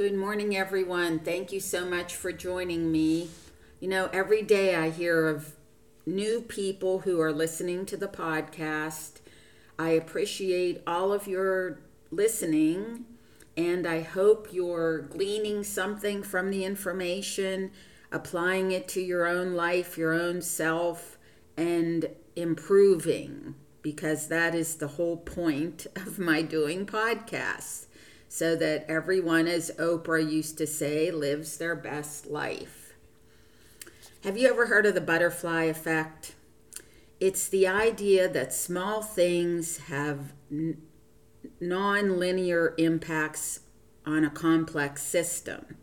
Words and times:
Good 0.00 0.14
morning, 0.14 0.56
everyone. 0.56 1.18
Thank 1.18 1.52
you 1.52 1.60
so 1.60 1.84
much 1.84 2.16
for 2.16 2.32
joining 2.32 2.90
me. 2.90 3.28
You 3.80 3.88
know, 3.88 4.08
every 4.14 4.40
day 4.40 4.74
I 4.74 4.88
hear 4.88 5.28
of 5.28 5.52
new 6.06 6.40
people 6.40 7.00
who 7.00 7.20
are 7.20 7.34
listening 7.34 7.84
to 7.84 7.98
the 7.98 8.08
podcast. 8.08 9.20
I 9.78 9.90
appreciate 9.90 10.82
all 10.86 11.12
of 11.12 11.26
your 11.26 11.80
listening, 12.10 13.04
and 13.58 13.86
I 13.86 14.00
hope 14.00 14.48
you're 14.50 15.02
gleaning 15.02 15.64
something 15.64 16.22
from 16.22 16.50
the 16.50 16.64
information, 16.64 17.70
applying 18.10 18.72
it 18.72 18.88
to 18.88 19.02
your 19.02 19.26
own 19.26 19.52
life, 19.52 19.98
your 19.98 20.14
own 20.14 20.40
self, 20.40 21.18
and 21.58 22.08
improving 22.34 23.54
because 23.82 24.28
that 24.28 24.54
is 24.54 24.76
the 24.76 24.88
whole 24.88 25.18
point 25.18 25.86
of 25.94 26.18
my 26.18 26.40
doing 26.40 26.86
podcasts 26.86 27.84
so 28.32 28.54
that 28.54 28.86
everyone, 28.88 29.48
as 29.48 29.72
Oprah 29.76 30.22
used 30.22 30.56
to 30.58 30.66
say, 30.66 31.10
lives 31.10 31.58
their 31.58 31.74
best 31.74 32.28
life. 32.28 32.94
Have 34.22 34.38
you 34.38 34.48
ever 34.48 34.66
heard 34.66 34.86
of 34.86 34.94
the 34.94 35.00
butterfly 35.00 35.64
effect? 35.64 36.36
It's 37.18 37.48
the 37.48 37.66
idea 37.66 38.28
that 38.28 38.54
small 38.54 39.02
things 39.02 39.78
have 39.88 40.32
n- 40.48 40.80
non 41.60 42.20
linear 42.20 42.72
impacts 42.78 43.60
on 44.06 44.24
a 44.24 44.30
complex 44.30 45.02
system. 45.02 45.76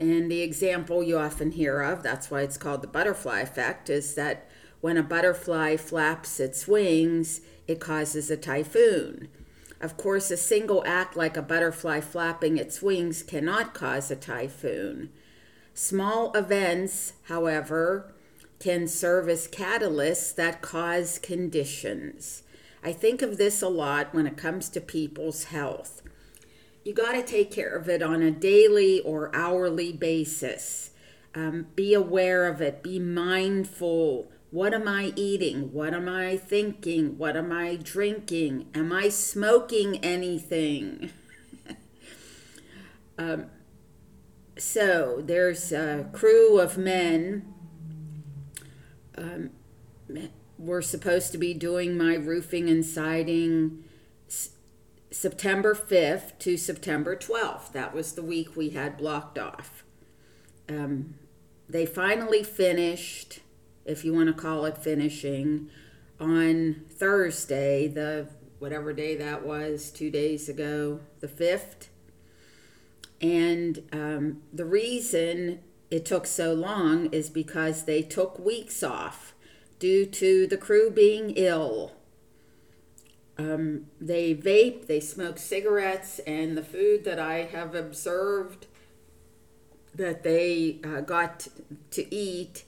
And 0.00 0.30
the 0.30 0.40
example 0.40 1.02
you 1.02 1.18
often 1.18 1.50
hear 1.50 1.82
of, 1.82 2.02
that's 2.02 2.30
why 2.30 2.40
it's 2.40 2.56
called 2.56 2.80
the 2.80 2.88
butterfly 2.88 3.40
effect, 3.40 3.90
is 3.90 4.14
that 4.14 4.48
when 4.80 4.96
a 4.96 5.02
butterfly 5.02 5.76
flaps 5.76 6.40
its 6.40 6.66
wings, 6.66 7.42
it 7.66 7.78
causes 7.78 8.30
a 8.30 8.38
typhoon. 8.38 9.28
Of 9.80 9.96
course, 9.96 10.30
a 10.30 10.36
single 10.36 10.82
act 10.86 11.16
like 11.16 11.36
a 11.36 11.42
butterfly 11.42 12.00
flapping 12.00 12.56
its 12.56 12.82
wings 12.82 13.22
cannot 13.22 13.74
cause 13.74 14.10
a 14.10 14.16
typhoon. 14.16 15.10
Small 15.72 16.32
events, 16.34 17.12
however, 17.24 18.12
can 18.58 18.88
serve 18.88 19.28
as 19.28 19.46
catalysts 19.46 20.34
that 20.34 20.62
cause 20.62 21.20
conditions. 21.20 22.42
I 22.82 22.92
think 22.92 23.22
of 23.22 23.36
this 23.36 23.62
a 23.62 23.68
lot 23.68 24.12
when 24.12 24.26
it 24.26 24.36
comes 24.36 24.68
to 24.70 24.80
people's 24.80 25.44
health. 25.44 26.02
You 26.84 26.92
got 26.92 27.12
to 27.12 27.22
take 27.22 27.52
care 27.52 27.76
of 27.76 27.88
it 27.88 28.02
on 28.02 28.22
a 28.22 28.30
daily 28.30 29.00
or 29.00 29.34
hourly 29.34 29.92
basis. 29.92 30.90
Um, 31.34 31.66
be 31.76 31.94
aware 31.94 32.46
of 32.46 32.60
it, 32.60 32.82
be 32.82 32.98
mindful 32.98 34.28
what 34.50 34.72
am 34.72 34.88
I 34.88 35.12
eating? 35.14 35.72
What 35.72 35.92
am 35.92 36.08
I 36.08 36.36
thinking? 36.36 37.18
What 37.18 37.36
am 37.36 37.52
I 37.52 37.76
drinking? 37.76 38.68
Am 38.74 38.92
I 38.92 39.10
smoking 39.10 39.98
anything? 39.98 41.10
um, 43.18 43.46
so 44.56 45.22
there's 45.22 45.70
a 45.70 46.08
crew 46.12 46.58
of 46.58 46.78
men. 46.78 47.52
Um, 49.16 49.50
we're 50.58 50.82
supposed 50.82 51.30
to 51.32 51.38
be 51.38 51.52
doing 51.52 51.98
my 51.98 52.14
roofing 52.14 52.70
and 52.70 52.84
siding 52.84 53.84
s- 54.28 54.50
September 55.10 55.74
5th 55.74 56.38
to 56.38 56.56
September 56.56 57.14
12th. 57.14 57.72
That 57.72 57.94
was 57.94 58.12
the 58.12 58.22
week 58.22 58.56
we 58.56 58.70
had 58.70 58.96
blocked 58.96 59.38
off. 59.38 59.84
Um, 60.68 61.14
they 61.68 61.84
finally 61.84 62.42
finished 62.42 63.40
if 63.88 64.04
you 64.04 64.14
want 64.14 64.28
to 64.28 64.32
call 64.32 64.64
it 64.66 64.78
finishing, 64.78 65.70
on 66.20 66.84
Thursday, 66.90 67.88
the 67.88 68.28
whatever 68.58 68.92
day 68.92 69.16
that 69.16 69.46
was, 69.46 69.90
two 69.90 70.10
days 70.10 70.48
ago, 70.48 71.00
the 71.20 71.28
5th. 71.28 71.88
And 73.20 73.82
um, 73.92 74.42
the 74.52 74.64
reason 74.64 75.60
it 75.90 76.04
took 76.04 76.26
so 76.26 76.52
long 76.52 77.06
is 77.12 77.30
because 77.30 77.84
they 77.84 78.02
took 78.02 78.38
weeks 78.38 78.82
off 78.82 79.34
due 79.78 80.06
to 80.06 80.46
the 80.46 80.56
crew 80.56 80.90
being 80.90 81.30
ill. 81.30 81.92
Um, 83.38 83.86
they 84.00 84.34
vape, 84.34 84.86
they 84.86 84.98
smoke 84.98 85.38
cigarettes, 85.38 86.18
and 86.20 86.56
the 86.56 86.64
food 86.64 87.04
that 87.04 87.20
I 87.20 87.44
have 87.44 87.74
observed 87.76 88.66
that 89.94 90.24
they 90.24 90.78
uh, 90.84 91.00
got 91.00 91.46
to 91.92 92.14
eat 92.14 92.64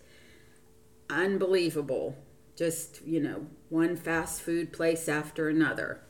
unbelievable. 1.11 2.17
Just, 2.57 3.03
you 3.07 3.21
know, 3.21 3.47
one 3.69 3.97
fast 3.97 4.43
food 4.43 4.73
place 4.73 5.09
after 5.09 5.49
another. 5.49 6.01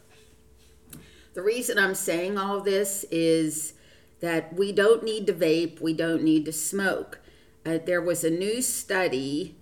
The 1.35 1.43
reason 1.43 1.79
I'm 1.79 1.95
saying 1.95 2.39
all 2.39 2.61
this 2.61 3.05
is 3.11 3.75
that 4.21 4.53
we 4.55 4.73
don't 4.73 5.05
need 5.05 5.27
to 5.29 5.33
vape, 5.33 5.81
we 5.81 5.95
don't 5.95 6.23
need 6.23 6.45
to 6.47 6.53
smoke. 6.53 7.21
Uh, 7.65 7.79
there 7.85 8.03
was 8.03 8.25
a 8.25 8.31
new 8.31 8.61
study, 8.63 9.57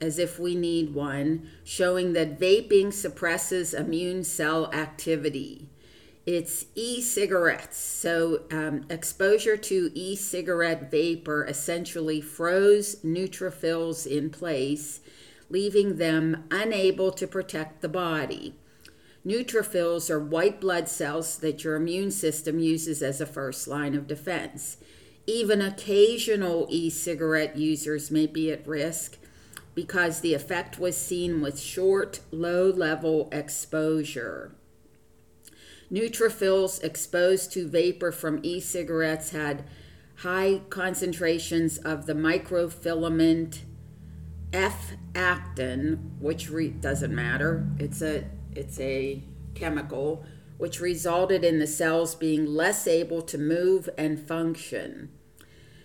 as 0.00 0.18
if 0.18 0.38
we 0.38 0.54
need 0.54 0.94
one, 0.94 1.48
showing 1.62 2.14
that 2.14 2.38
vaping 2.38 2.92
suppresses 2.92 3.74
immune 3.74 4.24
cell 4.24 4.72
activity. 4.72 5.67
It's 6.30 6.66
e 6.74 7.00
cigarettes. 7.00 7.78
So, 7.78 8.42
um, 8.50 8.84
exposure 8.90 9.56
to 9.56 9.90
e 9.94 10.14
cigarette 10.14 10.90
vapor 10.90 11.46
essentially 11.46 12.20
froze 12.20 12.96
neutrophils 12.96 14.06
in 14.06 14.28
place, 14.28 15.00
leaving 15.48 15.96
them 15.96 16.44
unable 16.50 17.12
to 17.12 17.26
protect 17.26 17.80
the 17.80 17.88
body. 17.88 18.54
Neutrophils 19.24 20.10
are 20.10 20.22
white 20.22 20.60
blood 20.60 20.86
cells 20.86 21.38
that 21.38 21.64
your 21.64 21.76
immune 21.76 22.10
system 22.10 22.58
uses 22.58 23.02
as 23.02 23.22
a 23.22 23.26
first 23.26 23.66
line 23.66 23.94
of 23.94 24.06
defense. 24.06 24.76
Even 25.26 25.62
occasional 25.62 26.66
e 26.68 26.90
cigarette 26.90 27.56
users 27.56 28.10
may 28.10 28.26
be 28.26 28.52
at 28.52 28.68
risk 28.68 29.16
because 29.74 30.20
the 30.20 30.34
effect 30.34 30.78
was 30.78 30.94
seen 30.94 31.40
with 31.40 31.58
short, 31.58 32.20
low 32.30 32.68
level 32.68 33.30
exposure. 33.32 34.52
Neutrophils 35.90 36.82
exposed 36.84 37.52
to 37.52 37.66
vapor 37.66 38.12
from 38.12 38.40
e 38.42 38.60
cigarettes 38.60 39.30
had 39.30 39.64
high 40.16 40.60
concentrations 40.68 41.78
of 41.78 42.06
the 42.06 42.14
microfilament 42.14 43.60
F 44.52 44.92
actin, 45.14 46.12
which 46.20 46.50
re- 46.50 46.68
doesn't 46.68 47.14
matter. 47.14 47.66
It's 47.78 48.02
a 48.02 48.24
it's 48.54 48.78
a 48.80 49.22
chemical 49.54 50.24
which 50.58 50.80
resulted 50.80 51.44
in 51.44 51.58
the 51.58 51.66
cells 51.66 52.14
being 52.14 52.44
less 52.44 52.86
able 52.86 53.22
to 53.22 53.38
move 53.38 53.88
and 53.96 54.18
function. 54.18 55.08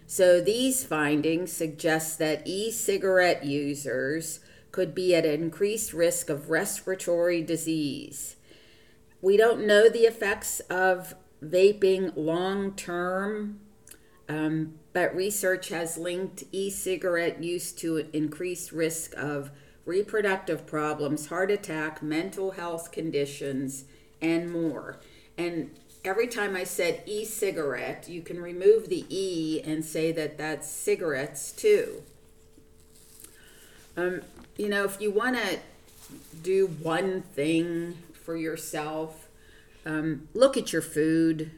So 0.08 0.42
these 0.42 0.84
findings 0.84 1.52
suggest 1.52 2.18
that 2.19 2.42
e-cigarette 2.46 3.44
users 3.46 4.40
could 4.72 4.96
be 4.96 5.16
at 5.16 5.25
increased 5.25 5.94
risk 5.94 6.30
of 6.30 6.50
respiratory 6.50 7.44
disease. 7.44 8.36
We 9.24 9.38
don't 9.38 9.66
know 9.66 9.88
the 9.88 10.02
effects 10.02 10.60
of 10.70 11.16
vaping 11.42 12.12
long 12.18 12.74
term, 12.74 13.62
um, 14.28 14.74
but 14.92 15.16
research 15.16 15.70
has 15.70 15.98
linked 15.98 16.44
e 16.52 16.70
cigarette 16.70 17.42
use 17.42 17.72
to 17.72 18.06
increased 18.12 18.74
risk 18.74 19.14
of 19.16 19.50
reproductive 19.86 20.68
problems, 20.68 21.28
heart 21.28 21.52
attack, 21.52 22.04
mental 22.04 22.52
health 22.52 22.92
conditions, 22.92 23.86
and 24.22 24.52
more. 24.52 24.98
And 25.38 25.72
every 26.04 26.28
time 26.28 26.58
I 26.58 26.66
said 26.66 27.02
e 27.06 27.24
cigarette, 27.24 28.10
you 28.10 28.22
can 28.22 28.42
remove 28.42 28.90
the 28.90 29.06
e 29.08 29.62
and 29.64 29.86
say 29.86 30.12
that 30.12 30.38
that's 30.38 30.68
cigarettes 30.68 31.54
too. 31.54 32.04
Um, 33.96 34.20
you 34.58 34.68
know, 34.68 34.84
if 34.84 35.00
you 35.00 35.12
want 35.12 35.38
to 35.38 35.60
do 36.42 36.68
one 36.68 37.22
thing 37.22 37.96
for 38.24 38.36
yourself. 38.36 39.30
Um, 39.86 40.30
look 40.34 40.58
at 40.58 40.72
your 40.72 40.82
food. 40.82 41.52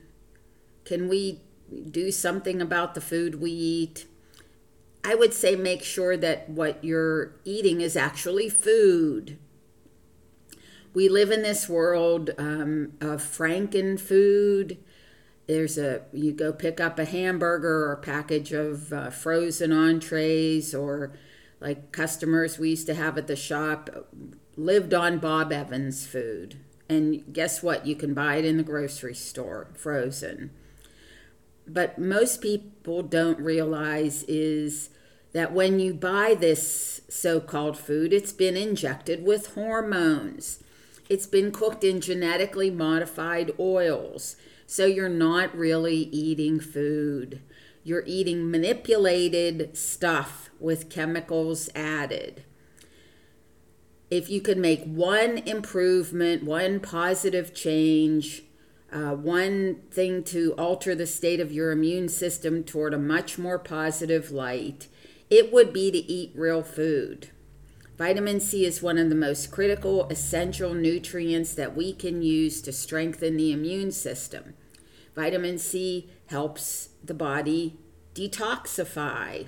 Can 0.84 1.08
we 1.08 1.42
do 1.90 2.12
something 2.12 2.62
about 2.62 2.96
the 2.96 3.02
food 3.02 3.36
we 3.36 3.52
eat? 3.52 4.06
I 5.04 5.14
would 5.14 5.34
say 5.34 5.56
make 5.56 5.84
sure 5.84 6.18
that 6.18 6.50
what 6.50 6.84
you're 6.84 7.36
eating 7.46 7.82
is 7.82 7.96
actually 7.96 8.50
food. 8.50 9.38
We 10.94 11.10
live 11.10 11.30
in 11.30 11.44
this 11.44 11.70
world 11.70 12.32
um, 12.38 12.94
of 13.02 13.22
franken 13.22 14.00
food. 14.00 14.78
There's 15.46 15.78
a 15.78 16.02
you 16.12 16.32
go 16.32 16.52
pick 16.52 16.80
up 16.80 16.98
a 16.98 17.06
hamburger 17.06 17.86
or 17.86 17.92
a 17.92 17.98
package 17.98 18.52
of 18.52 18.92
uh, 18.92 19.10
frozen 19.12 19.72
entrees 19.72 20.74
or 20.74 21.14
like 21.60 21.92
customers 21.92 22.58
we 22.58 22.72
used 22.72 22.88
to 22.88 22.96
have 22.96 23.18
at 23.18 23.28
the 23.28 23.36
shop 23.36 23.90
lived 24.58 24.94
on 24.94 25.20
Bob 25.20 25.52
Evans 25.52 26.06
food. 26.06 26.58
And 26.88 27.34
guess 27.34 27.64
what? 27.64 27.86
You 27.86 27.96
can 27.96 28.14
buy 28.14 28.36
it 28.36 28.46
in 28.46 28.58
the 28.58 28.64
grocery 28.64 29.16
store, 29.16 29.68
frozen. 29.74 30.52
But 31.68 31.98
most 31.98 32.42
people 32.42 33.02
don't 33.02 33.40
realize 33.40 34.24
is 34.24 34.90
that 35.34 35.52
when 35.52 35.80
you 35.80 35.94
buy 35.94 36.36
this 36.36 37.02
so 37.10 37.40
called 37.40 37.78
food, 37.78 38.14
it's 38.14 38.32
been 38.32 38.56
injected 38.56 39.26
with 39.26 39.56
hormones. 39.56 40.64
It's 41.10 41.28
been 41.28 41.52
cooked 41.52 41.84
in 41.84 42.02
genetically 42.02 42.70
modified 42.70 43.52
oils. 43.60 44.36
So 44.68 44.86
you're 44.86 45.10
not 45.10 45.56
really 45.56 45.96
eating 45.96 46.60
food. 46.60 47.42
You're 47.84 48.04
eating 48.06 48.50
manipulated 48.50 49.78
stuff 49.78 50.50
with 50.60 50.90
chemicals 50.90 51.70
added. 51.76 52.44
If 54.10 54.30
you 54.30 54.40
could 54.42 54.58
make 54.58 54.84
one 54.84 55.40
improvement, 55.40 56.44
one 56.44 56.80
positive 56.80 57.54
change, 57.54 58.44
uh, 58.92 59.16
one 59.16 59.82
thing 59.92 60.24
to 60.26 60.54
alter 60.58 60.94
the 60.94 61.08
state 61.08 61.40
of 61.40 61.52
your 61.52 61.72
immune 61.72 62.08
system 62.10 62.64
toward 62.64 62.94
a 62.94 63.00
much 63.00 63.38
more 63.38 63.58
positive 63.58 64.32
light, 64.32 64.88
it 65.30 65.52
would 65.52 65.74
be 65.74 65.90
to 65.92 65.98
eat 65.98 66.32
real 66.36 66.62
food. 66.62 67.30
Vitamin 67.98 68.40
C 68.40 68.66
is 68.66 68.82
one 68.82 68.98
of 68.98 69.10
the 69.10 69.16
most 69.16 69.52
critical, 69.52 70.08
essential 70.10 70.74
nutrients 70.74 71.54
that 71.56 71.76
we 71.76 71.94
can 71.94 72.22
use 72.22 72.62
to 72.62 72.72
strengthen 72.72 73.38
the 73.38 73.52
immune 73.52 73.92
system. 73.92 74.54
Vitamin 75.16 75.58
C 75.58 76.10
helps 76.28 76.90
the 77.04 77.14
body 77.14 77.78
detoxify. 78.14 79.48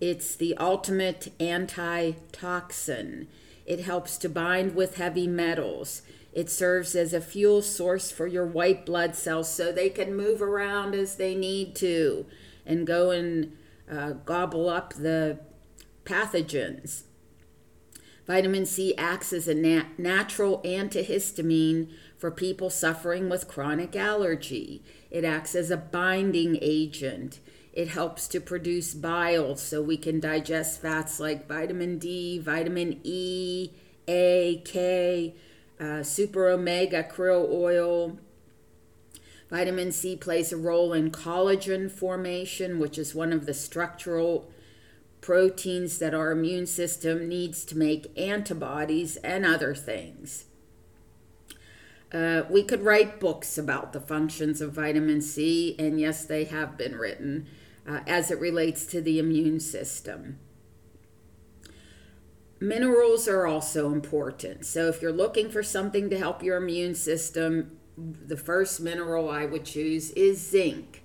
It's 0.00 0.34
the 0.34 0.56
ultimate 0.56 1.32
antitoxin. 1.38 3.28
It 3.66 3.80
helps 3.80 4.16
to 4.18 4.28
bind 4.28 4.74
with 4.74 4.96
heavy 4.96 5.26
metals. 5.26 6.02
It 6.32 6.50
serves 6.50 6.94
as 6.94 7.12
a 7.12 7.20
fuel 7.20 7.62
source 7.62 8.10
for 8.10 8.26
your 8.26 8.46
white 8.46 8.86
blood 8.86 9.14
cells 9.14 9.52
so 9.52 9.70
they 9.70 9.90
can 9.90 10.16
move 10.16 10.40
around 10.40 10.94
as 10.94 11.16
they 11.16 11.34
need 11.34 11.74
to 11.76 12.26
and 12.64 12.86
go 12.86 13.10
and 13.10 13.56
uh, 13.90 14.12
gobble 14.24 14.68
up 14.68 14.94
the 14.94 15.40
pathogens. 16.04 17.02
Vitamin 18.26 18.64
C 18.64 18.94
acts 18.96 19.32
as 19.32 19.48
a 19.48 19.54
nat- 19.54 19.98
natural 19.98 20.60
antihistamine 20.64 21.90
for 22.16 22.30
people 22.30 22.70
suffering 22.70 23.28
with 23.28 23.48
chronic 23.48 23.96
allergy. 23.96 24.82
It 25.10 25.24
acts 25.24 25.54
as 25.54 25.70
a 25.70 25.76
binding 25.76 26.56
agent. 26.62 27.40
It 27.72 27.88
helps 27.88 28.28
to 28.28 28.40
produce 28.40 28.92
bile 28.92 29.56
so 29.56 29.80
we 29.80 29.96
can 29.96 30.20
digest 30.20 30.82
fats 30.82 31.18
like 31.18 31.48
vitamin 31.48 31.98
D, 31.98 32.38
vitamin 32.38 33.00
E, 33.02 33.70
A, 34.06 34.62
K, 34.64 35.34
uh, 35.80 36.02
super 36.02 36.48
omega 36.48 37.02
krill 37.02 37.50
oil. 37.50 38.18
Vitamin 39.48 39.90
C 39.90 40.16
plays 40.16 40.52
a 40.52 40.56
role 40.56 40.92
in 40.92 41.10
collagen 41.10 41.90
formation, 41.90 42.78
which 42.78 42.98
is 42.98 43.14
one 43.14 43.32
of 43.32 43.46
the 43.46 43.54
structural 43.54 44.50
proteins 45.22 45.98
that 45.98 46.14
our 46.14 46.30
immune 46.30 46.66
system 46.66 47.28
needs 47.28 47.64
to 47.64 47.78
make 47.78 48.18
antibodies 48.18 49.16
and 49.18 49.46
other 49.46 49.74
things. 49.74 50.44
Uh, 52.12 52.42
we 52.50 52.62
could 52.62 52.82
write 52.82 53.18
books 53.18 53.56
about 53.56 53.94
the 53.94 54.00
functions 54.00 54.60
of 54.60 54.72
vitamin 54.72 55.22
C, 55.22 55.74
and 55.78 55.98
yes, 55.98 56.26
they 56.26 56.44
have 56.44 56.76
been 56.76 56.96
written 56.96 57.46
uh, 57.86 58.00
as 58.06 58.30
it 58.30 58.40
relates 58.40 58.86
to 58.86 59.00
the 59.00 59.18
immune 59.18 59.60
system. 59.60 60.38
Minerals 62.60 63.26
are 63.26 63.46
also 63.46 63.90
important. 63.90 64.64
So, 64.64 64.86
if 64.88 65.02
you're 65.02 65.12
looking 65.12 65.50
for 65.50 65.64
something 65.64 66.08
to 66.10 66.18
help 66.18 66.42
your 66.42 66.58
immune 66.58 66.94
system, 66.94 67.76
the 67.98 68.36
first 68.36 68.80
mineral 68.80 69.28
I 69.28 69.46
would 69.46 69.64
choose 69.64 70.10
is 70.12 70.40
zinc. 70.40 71.02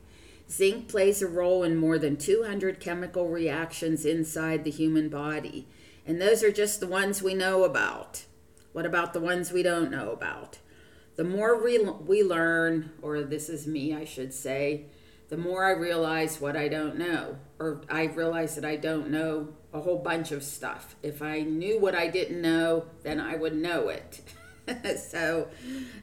Zinc 0.50 0.88
plays 0.88 1.21
a 1.21 1.27
role 1.27 1.63
in 1.63 1.75
more 1.75 1.97
than 1.97 2.15
200 2.15 2.79
chemical 2.79 3.27
reactions 3.27 4.06
inside 4.06 4.63
the 4.63 4.71
human 4.71 5.09
body. 5.09 5.68
And 6.06 6.21
those 6.21 6.44
are 6.44 6.51
just 6.51 6.79
the 6.79 6.88
ones 6.88 7.21
we 7.21 7.33
know 7.33 7.63
about. 7.63 8.25
What 8.71 8.85
about 8.85 9.13
the 9.13 9.19
ones 9.19 9.51
we 9.51 9.63
don't 9.63 9.91
know 9.91 10.12
about? 10.12 10.59
The 11.15 11.24
more 11.24 11.62
we, 11.62 11.79
we 11.79 12.24
learn, 12.24 12.91
or 13.01 13.24
this 13.24 13.50
is 13.50 13.68
me, 13.68 13.94
I 13.94 14.06
should 14.06 14.33
say, 14.33 14.85
the 15.29 15.38
more 15.38 15.65
I 15.65 15.71
realize 15.71 16.39
what 16.39 16.56
I 16.56 16.68
don't 16.68 16.97
know, 16.97 17.38
or 17.59 17.81
I 17.89 18.06
realize 18.06 18.56
that 18.56 18.65
I 18.65 18.75
don't 18.75 19.09
know 19.09 19.50
a 19.74 19.81
whole 19.81 20.00
bunch 20.00 20.31
of 20.31 20.44
stuff. 20.44 20.95
If 21.03 21.21
I 21.21 21.41
knew 21.41 21.79
what 21.79 21.95
I 21.95 22.07
didn't 22.07 22.41
know, 22.41 22.85
then 23.03 23.19
I 23.19 23.35
would 23.35 23.56
know 23.56 23.89
it. 23.89 24.21
so, 24.97 25.50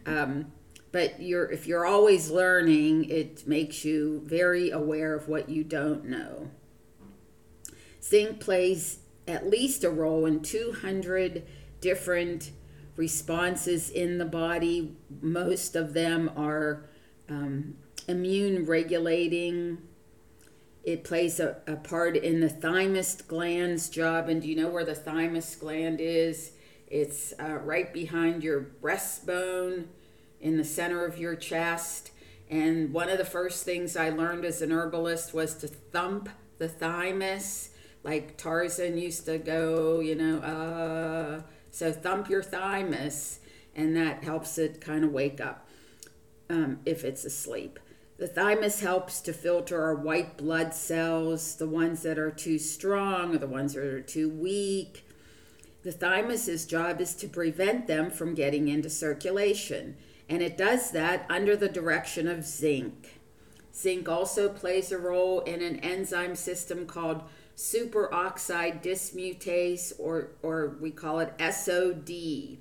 um, 0.06 0.52
but 0.94 1.20
you're 1.20 1.50
if 1.50 1.66
you're 1.66 1.84
always 1.84 2.30
learning 2.30 3.04
it 3.10 3.48
makes 3.48 3.84
you 3.84 4.22
very 4.26 4.70
aware 4.70 5.12
of 5.12 5.28
what 5.28 5.48
you 5.48 5.64
don't 5.64 6.04
know 6.04 6.48
zinc 8.00 8.38
plays 8.38 9.00
at 9.26 9.44
least 9.44 9.82
a 9.82 9.90
role 9.90 10.24
in 10.24 10.40
200 10.40 11.44
different 11.80 12.52
responses 12.94 13.90
in 13.90 14.18
the 14.18 14.24
body 14.24 14.96
most 15.20 15.74
of 15.74 15.94
them 15.94 16.30
are 16.36 16.88
um, 17.28 17.74
immune 18.08 18.64
regulating 18.64 19.78
it 20.82 21.02
plays 21.02 21.40
a, 21.40 21.56
a 21.66 21.76
part 21.76 22.16
in 22.16 22.40
the 22.40 22.48
thymus 22.48 23.14
gland's 23.22 23.88
job 23.88 24.28
and 24.28 24.42
do 24.42 24.48
you 24.48 24.56
know 24.56 24.68
where 24.68 24.84
the 24.84 24.94
thymus 24.94 25.54
gland 25.56 26.00
is 26.00 26.52
it's 26.86 27.32
uh, 27.40 27.58
right 27.64 27.92
behind 27.92 28.44
your 28.44 28.60
breastbone 28.60 29.86
in 30.40 30.58
the 30.58 30.64
center 30.64 31.04
of 31.04 31.18
your 31.18 31.34
chest. 31.34 32.10
And 32.50 32.92
one 32.92 33.08
of 33.08 33.18
the 33.18 33.24
first 33.24 33.64
things 33.64 33.96
I 33.96 34.10
learned 34.10 34.44
as 34.44 34.62
an 34.62 34.70
herbalist 34.70 35.32
was 35.32 35.54
to 35.56 35.66
thump 35.66 36.28
the 36.58 36.68
thymus, 36.68 37.70
like 38.04 38.36
Tarzan 38.36 38.98
used 38.98 39.24
to 39.24 39.38
go, 39.38 40.00
you 40.00 40.14
know, 40.14 40.38
uh, 40.38 41.42
so 41.70 41.90
thump 41.90 42.28
your 42.28 42.42
thymus, 42.42 43.40
and 43.74 43.96
that 43.96 44.22
helps 44.22 44.58
it 44.58 44.80
kind 44.80 45.02
of 45.02 45.10
wake 45.10 45.40
up 45.40 45.66
um, 46.50 46.78
if 46.84 47.02
it's 47.02 47.24
asleep. 47.24 47.80
The 48.16 48.28
thymus 48.28 48.80
helps 48.80 49.20
to 49.22 49.32
filter 49.32 49.82
our 49.82 49.94
white 49.94 50.36
blood 50.36 50.74
cells, 50.74 51.56
the 51.56 51.68
ones 51.68 52.02
that 52.02 52.18
are 52.18 52.30
too 52.30 52.58
strong 52.58 53.34
or 53.34 53.38
the 53.38 53.46
ones 53.46 53.74
that 53.74 53.82
are 53.82 54.00
too 54.00 54.28
weak. 54.28 55.04
The 55.82 55.92
thymus's 55.92 56.64
job 56.64 57.00
is 57.00 57.14
to 57.16 57.28
prevent 57.28 57.86
them 57.86 58.10
from 58.10 58.34
getting 58.34 58.68
into 58.68 58.88
circulation 58.88 59.96
and 60.28 60.42
it 60.42 60.56
does 60.56 60.90
that 60.92 61.26
under 61.28 61.56
the 61.56 61.68
direction 61.68 62.28
of 62.28 62.44
zinc. 62.44 63.20
Zinc 63.74 64.08
also 64.08 64.48
plays 64.48 64.92
a 64.92 64.98
role 64.98 65.40
in 65.40 65.60
an 65.60 65.80
enzyme 65.80 66.36
system 66.36 66.86
called 66.86 67.22
superoxide 67.56 68.82
dismutase, 68.82 69.92
or, 69.98 70.30
or 70.42 70.76
we 70.80 70.90
call 70.90 71.20
it 71.20 71.34
SOD. 71.38 72.58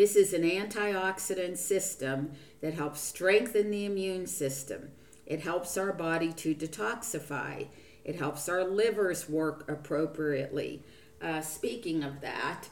This 0.00 0.16
is 0.16 0.32
an 0.32 0.44
antioxidant 0.44 1.58
system 1.58 2.32
that 2.62 2.72
helps 2.72 3.02
strengthen 3.02 3.70
the 3.70 3.84
immune 3.84 4.26
system. 4.26 4.92
It 5.26 5.40
helps 5.40 5.76
our 5.76 5.92
body 5.92 6.32
to 6.32 6.54
detoxify. 6.54 7.66
It 8.02 8.16
helps 8.16 8.48
our 8.48 8.64
livers 8.64 9.28
work 9.28 9.70
appropriately. 9.70 10.82
Uh, 11.20 11.42
speaking 11.42 12.02
of 12.02 12.22
that, 12.22 12.70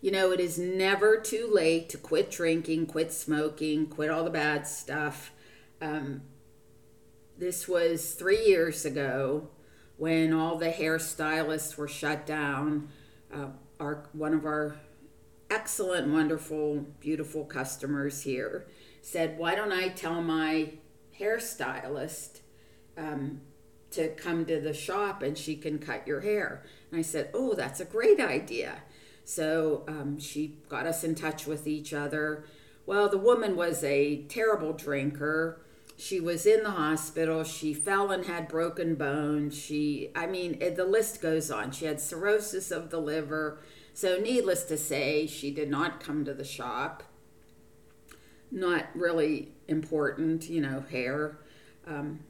you 0.00 0.10
know, 0.10 0.32
it 0.32 0.40
is 0.40 0.58
never 0.58 1.16
too 1.16 1.48
late 1.48 1.88
to 1.90 1.96
quit 1.96 2.28
drinking, 2.28 2.86
quit 2.86 3.12
smoking, 3.12 3.86
quit 3.86 4.10
all 4.10 4.24
the 4.24 4.30
bad 4.30 4.66
stuff. 4.66 5.30
Um, 5.80 6.22
this 7.38 7.68
was 7.68 8.14
three 8.14 8.44
years 8.44 8.84
ago 8.84 9.48
when 9.96 10.32
all 10.32 10.56
the 10.56 10.72
hairstylists 10.72 11.76
were 11.76 11.86
shut 11.86 12.26
down. 12.26 12.88
Uh, 13.32 13.50
our 13.78 14.08
one 14.12 14.34
of 14.34 14.44
our 14.44 14.76
excellent, 15.54 16.12
wonderful, 16.12 16.84
beautiful 17.00 17.44
customers 17.44 18.22
here 18.22 18.66
said, 19.00 19.38
"Why 19.38 19.54
don't 19.54 19.72
I 19.72 19.88
tell 19.88 20.20
my 20.20 20.72
hairstylist 21.18 22.40
um, 22.98 23.40
to 23.92 24.08
come 24.08 24.44
to 24.46 24.60
the 24.60 24.74
shop 24.74 25.22
and 25.22 25.38
she 25.38 25.56
can 25.56 25.78
cut 25.78 26.06
your 26.06 26.20
hair?" 26.20 26.64
And 26.90 26.98
I 26.98 27.02
said, 27.02 27.30
"Oh, 27.32 27.54
that's 27.54 27.80
a 27.80 27.84
great 27.84 28.20
idea." 28.20 28.82
So 29.24 29.84
um, 29.88 30.18
she 30.18 30.58
got 30.68 30.86
us 30.86 31.04
in 31.04 31.14
touch 31.14 31.46
with 31.46 31.66
each 31.66 31.94
other. 31.94 32.44
Well, 32.84 33.08
the 33.08 33.18
woman 33.18 33.56
was 33.56 33.82
a 33.84 34.22
terrible 34.24 34.74
drinker. 34.74 35.60
She 35.96 36.20
was 36.20 36.44
in 36.44 36.64
the 36.64 36.72
hospital. 36.72 37.44
She 37.44 37.72
fell 37.72 38.10
and 38.10 38.26
had 38.26 38.48
broken 38.48 38.96
bones. 38.96 39.56
She, 39.56 40.10
I 40.14 40.26
mean, 40.26 40.58
it, 40.60 40.76
the 40.76 40.84
list 40.84 41.22
goes 41.22 41.50
on. 41.50 41.70
She 41.70 41.86
had 41.86 42.00
cirrhosis 42.00 42.70
of 42.70 42.90
the 42.90 42.98
liver. 42.98 43.60
So, 43.94 44.18
needless 44.18 44.64
to 44.64 44.76
say, 44.76 45.26
she 45.26 45.50
did 45.50 45.70
not 45.70 46.00
come 46.00 46.24
to 46.24 46.34
the 46.34 46.44
shop. 46.44 47.04
Not 48.50 48.86
really 48.94 49.52
important, 49.68 50.48
you 50.50 50.60
know, 50.60 50.84
hair. 50.90 51.38
Um, 51.86 52.20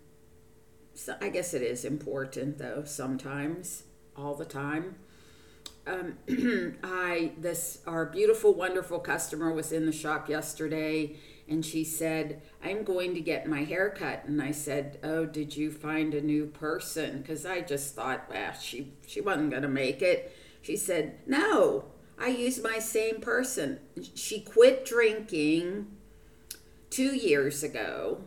so 0.94 1.16
I 1.20 1.28
guess 1.30 1.54
it 1.54 1.62
is 1.62 1.84
important, 1.84 2.58
though, 2.58 2.84
sometimes, 2.84 3.84
all 4.16 4.34
the 4.34 4.44
time 4.44 4.96
um, 5.86 6.16
I 6.82 7.32
this 7.38 7.80
our 7.86 8.06
beautiful, 8.06 8.54
wonderful 8.54 8.98
customer 8.98 9.52
was 9.52 9.72
in 9.72 9.86
the 9.86 9.92
shop 9.92 10.28
yesterday, 10.28 11.16
and 11.48 11.64
she 11.64 11.84
said, 11.84 12.42
"I'm 12.62 12.84
going 12.84 13.14
to 13.14 13.20
get 13.20 13.48
my 13.48 13.64
hair 13.64 13.90
cut." 13.90 14.24
And 14.26 14.40
I 14.40 14.50
said, 14.50 14.98
"Oh, 15.02 15.26
did 15.26 15.56
you 15.56 15.70
find 15.70 16.14
a 16.14 16.22
new 16.22 16.46
person?" 16.46 17.18
Because 17.20 17.44
I 17.44 17.60
just 17.60 17.94
thought, 17.94 18.28
well, 18.30 18.52
she 18.54 18.92
she 19.06 19.20
wasn't 19.20 19.50
going 19.50 19.62
to 19.62 19.68
make 19.68 20.02
it. 20.02 20.34
She 20.64 20.78
said, 20.78 21.18
"No, 21.26 21.84
I 22.18 22.28
use 22.28 22.62
my 22.62 22.78
same 22.78 23.20
person." 23.20 23.80
She 24.14 24.40
quit 24.40 24.86
drinking 24.86 25.88
two 26.88 27.14
years 27.14 27.62
ago. 27.62 28.22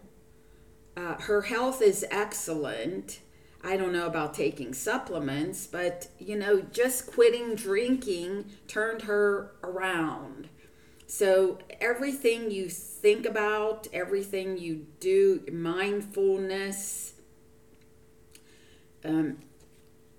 Uh, 0.96 1.16
her 1.22 1.42
health 1.42 1.82
is 1.82 2.06
excellent. 2.12 3.22
I 3.64 3.76
don't 3.76 3.92
know 3.92 4.06
about 4.06 4.36
taking 4.36 4.76
supplements, 4.76 5.66
but 5.66 6.10
you 6.20 6.38
know, 6.38 6.62
just 6.62 7.08
quitting 7.08 7.56
drinking 7.56 8.46
turned 8.68 9.04
her 9.04 9.56
around. 9.64 10.50
So, 11.08 11.58
everything 11.82 12.52
you 12.52 12.70
think 12.70 13.26
about, 13.26 13.88
everything 13.92 14.58
you 14.60 14.86
do, 15.00 15.42
mindfulness, 15.52 17.14
um, 19.04 19.38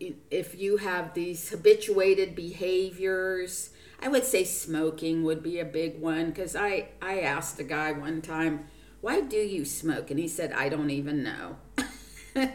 if 0.00 0.58
you 0.58 0.78
have 0.78 1.14
these 1.14 1.48
habituated 1.48 2.34
behaviors, 2.34 3.70
I 4.00 4.08
would 4.08 4.24
say 4.24 4.44
smoking 4.44 5.24
would 5.24 5.42
be 5.42 5.58
a 5.58 5.64
big 5.64 6.00
one 6.00 6.26
because 6.26 6.54
I, 6.54 6.90
I 7.02 7.20
asked 7.20 7.58
a 7.58 7.64
guy 7.64 7.92
one 7.92 8.22
time, 8.22 8.68
Why 9.00 9.20
do 9.20 9.36
you 9.36 9.64
smoke? 9.64 10.10
And 10.10 10.18
he 10.18 10.28
said, 10.28 10.52
I 10.52 10.68
don't 10.68 10.90
even 10.90 11.22
know. 11.22 11.56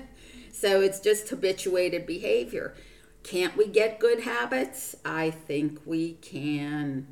so 0.51 0.81
it's 0.81 0.99
just 0.99 1.29
habituated 1.29 2.05
behavior. 2.05 2.75
Can't 3.23 3.55
we 3.55 3.67
get 3.67 3.99
good 3.99 4.21
habits? 4.21 4.95
I 5.05 5.31
think 5.31 5.79
we 5.85 6.13
can. 6.13 7.07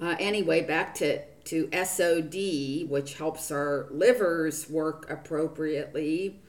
Uh, 0.00 0.16
anyway, 0.18 0.62
back 0.62 0.94
to, 0.96 1.22
to 1.44 1.70
SOD, 1.72 2.88
which 2.90 3.14
helps 3.14 3.50
our 3.50 3.86
livers 3.90 4.68
work 4.68 5.08
appropriately. 5.10 6.41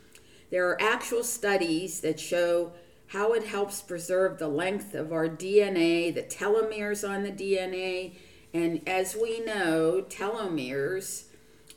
There 0.54 0.70
are 0.70 0.80
actual 0.80 1.24
studies 1.24 2.02
that 2.02 2.20
show 2.20 2.74
how 3.08 3.34
it 3.34 3.44
helps 3.44 3.82
preserve 3.82 4.38
the 4.38 4.48
length 4.48 4.94
of 4.94 5.12
our 5.12 5.28
DNA, 5.28 6.14
the 6.14 6.22
telomeres 6.22 7.04
on 7.10 7.24
the 7.24 7.32
DNA. 7.32 8.14
And 8.54 8.88
as 8.88 9.16
we 9.16 9.40
know, 9.40 10.06
telomeres 10.08 11.24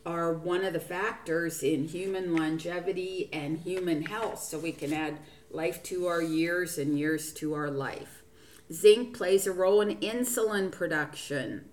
are 0.04 0.34
one 0.34 0.62
of 0.62 0.74
the 0.74 0.80
factors 0.80 1.62
in 1.62 1.88
human 1.88 2.36
longevity 2.36 3.30
and 3.32 3.60
human 3.60 4.02
health. 4.02 4.42
So 4.42 4.58
we 4.58 4.72
can 4.72 4.92
add 4.92 5.20
life 5.50 5.82
to 5.84 6.08
our 6.08 6.20
years 6.20 6.76
and 6.76 6.98
years 6.98 7.32
to 7.32 7.54
our 7.54 7.70
life. 7.70 8.24
Zinc 8.70 9.16
plays 9.16 9.46
a 9.46 9.52
role 9.52 9.80
in 9.80 9.96
insulin 10.00 10.70
production. 10.70 11.64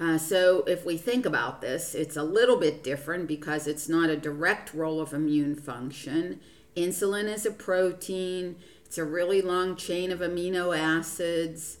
Uh, 0.00 0.16
so, 0.16 0.62
if 0.68 0.86
we 0.86 0.96
think 0.96 1.26
about 1.26 1.60
this, 1.60 1.94
it's 1.94 2.16
a 2.16 2.22
little 2.22 2.56
bit 2.56 2.84
different 2.84 3.26
because 3.26 3.66
it's 3.66 3.88
not 3.88 4.08
a 4.08 4.16
direct 4.16 4.72
role 4.72 5.00
of 5.00 5.12
immune 5.12 5.56
function. 5.56 6.40
Insulin 6.76 7.24
is 7.24 7.44
a 7.44 7.50
protein, 7.50 8.56
it's 8.84 8.96
a 8.96 9.04
really 9.04 9.42
long 9.42 9.74
chain 9.74 10.12
of 10.12 10.20
amino 10.20 10.76
acids, 10.76 11.78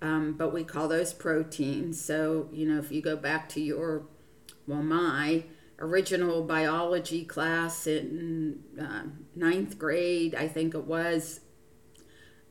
um, 0.00 0.32
but 0.32 0.52
we 0.52 0.64
call 0.64 0.88
those 0.88 1.12
proteins. 1.12 2.00
So, 2.00 2.48
you 2.52 2.66
know, 2.66 2.78
if 2.78 2.90
you 2.90 3.02
go 3.02 3.16
back 3.16 3.48
to 3.50 3.60
your, 3.60 4.06
well, 4.66 4.82
my 4.82 5.44
original 5.78 6.42
biology 6.42 7.24
class 7.24 7.86
in 7.86 8.60
uh, 8.80 9.02
ninth 9.36 9.78
grade, 9.78 10.34
I 10.34 10.48
think 10.48 10.74
it 10.74 10.84
was, 10.84 11.40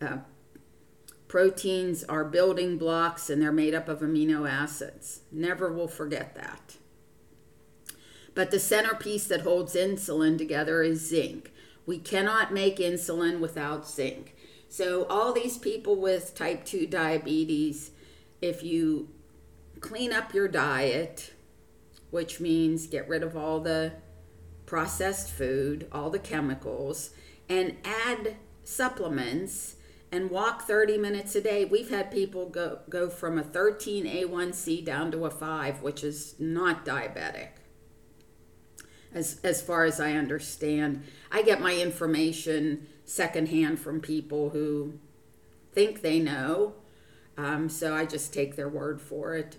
uh, 0.02 0.18
Proteins 1.28 2.04
are 2.06 2.24
building 2.24 2.78
blocks 2.78 3.30
and 3.30 3.42
they're 3.42 3.52
made 3.52 3.74
up 3.74 3.90
of 3.90 4.00
amino 4.00 4.50
acids. 4.50 5.22
Never 5.32 5.72
will 5.72 5.88
forget 5.88 6.36
that. 6.36 6.78
But 8.34 8.52
the 8.52 8.60
centerpiece 8.60 9.28
that 9.28 9.42
holds 9.42 9.74
insulin 9.76 10.38
together 10.38 10.84
is 10.84 11.08
zinc. 11.08 11.52
We 11.86 11.98
cannot 11.98 12.54
make 12.54 12.78
insulin 12.78 13.40
without 13.40 13.88
zinc. 13.88 14.36
So, 14.70 15.06
all 15.06 15.34
these 15.34 15.58
people 15.58 15.96
with 15.96 16.36
type 16.36 16.66
2 16.66 16.88
diabetes, 16.88 17.92
if 18.42 18.64
you 18.64 19.10
clean 19.80 20.12
up 20.12 20.34
your 20.34 20.50
diet, 20.50 21.34
which 22.12 22.40
means 22.40 22.86
get 22.86 23.08
rid 23.08 23.24
of 23.24 23.36
all 23.36 23.60
the 23.62 23.94
processed 24.66 25.32
food, 25.32 25.88
all 25.92 26.10
the 26.10 26.20
chemicals, 26.20 27.12
and 27.50 27.78
add 27.84 28.36
supplements 28.64 29.77
and 30.12 30.30
walk 30.30 30.64
30 30.64 30.98
minutes 30.98 31.36
a 31.36 31.42
day. 31.42 31.66
We've 31.66 31.90
had 31.90 32.12
people 32.12 32.50
go, 32.50 32.80
go 32.90 33.10
from 33.10 33.38
a 33.38 33.44
13 33.44 34.06
A1C 34.06 34.84
down 34.86 35.12
to 35.12 35.26
a 35.26 35.30
5, 35.30 35.82
which 35.82 36.04
is 36.04 36.36
not 36.40 36.86
diabetic. 36.86 37.50
As, 39.14 39.40
as 39.44 39.62
far 39.62 39.84
as 39.86 40.00
I 40.00 40.14
understand, 40.14 41.04
I 41.32 41.42
get 41.42 41.62
my 41.62 41.76
information 41.76 42.88
secondhand 43.06 43.80
from 43.80 44.00
people 44.00 44.52
who 44.52 45.00
think 45.74 46.02
they 46.02 46.20
know. 46.20 46.76
Um, 47.38 47.70
so 47.70 47.96
I 47.96 48.06
just 48.06 48.34
take 48.34 48.56
their 48.56 48.70
word 48.70 49.02
for 49.02 49.36
it. 49.36 49.58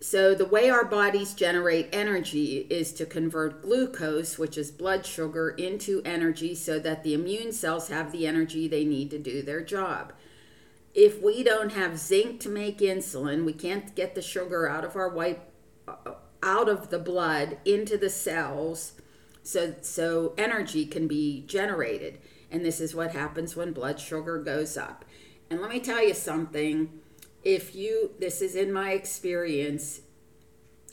So, 0.00 0.32
the 0.32 0.44
way 0.44 0.70
our 0.70 0.84
bodies 0.84 1.34
generate 1.34 1.88
energy 1.92 2.66
is 2.70 2.92
to 2.94 3.06
convert 3.06 3.62
glucose, 3.62 4.38
which 4.38 4.56
is 4.56 4.70
blood 4.70 5.04
sugar, 5.04 5.50
into 5.50 6.02
energy 6.04 6.54
so 6.54 6.78
that 6.78 7.02
the 7.02 7.14
immune 7.14 7.50
cells 7.50 7.88
have 7.88 8.12
the 8.12 8.24
energy 8.24 8.68
they 8.68 8.84
need 8.84 9.10
to 9.10 9.18
do 9.18 9.42
their 9.42 9.60
job. 9.60 10.12
If 10.94 11.20
we 11.20 11.42
don't 11.42 11.72
have 11.72 11.98
zinc 11.98 12.40
to 12.40 12.48
make 12.48 12.78
insulin, 12.78 13.44
we 13.44 13.52
can't 13.52 13.94
get 13.96 14.14
the 14.14 14.22
sugar 14.22 14.68
out 14.68 14.84
of 14.84 14.94
our 14.94 15.08
white 15.08 15.40
uh, 15.88 16.12
out 16.44 16.68
of 16.68 16.90
the 16.90 16.98
blood 17.00 17.58
into 17.64 17.98
the 17.98 18.10
cells 18.10 18.92
so 19.42 19.74
so 19.80 20.34
energy 20.38 20.86
can 20.86 21.08
be 21.08 21.42
generated. 21.46 22.18
And 22.50 22.64
this 22.64 22.80
is 22.80 22.94
what 22.94 23.12
happens 23.12 23.56
when 23.56 23.72
blood 23.72 23.98
sugar 23.98 24.38
goes 24.38 24.76
up. 24.76 25.04
And 25.50 25.60
let 25.60 25.70
me 25.70 25.80
tell 25.80 26.06
you 26.06 26.14
something 26.14 27.00
if 27.42 27.74
you, 27.74 28.10
this 28.18 28.40
is 28.42 28.54
in 28.54 28.72
my 28.72 28.92
experience, 28.92 30.00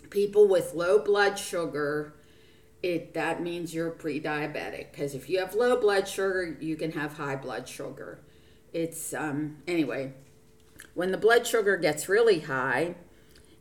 people 0.10 0.48
with 0.48 0.74
low 0.74 1.00
blood 1.00 1.38
sugar, 1.38 2.14
it 2.84 3.14
that 3.16 3.42
means 3.42 3.74
you're 3.74 3.90
pre-diabetic 3.90 4.92
because 4.92 5.16
if 5.16 5.28
you 5.30 5.40
have 5.40 5.56
low 5.56 5.80
blood 5.80 6.08
sugar, 6.08 6.56
you 6.60 6.76
can 6.76 6.92
have 6.92 7.14
high 7.14 7.36
blood 7.36 7.68
sugar. 7.68 8.20
It's 8.74 9.14
um 9.14 9.58
anyway, 9.68 10.14
when 10.94 11.12
the 11.12 11.18
blood 11.18 11.48
sugar 11.48 11.78
gets 11.78 12.08
really 12.08 12.42
high, 12.42 12.96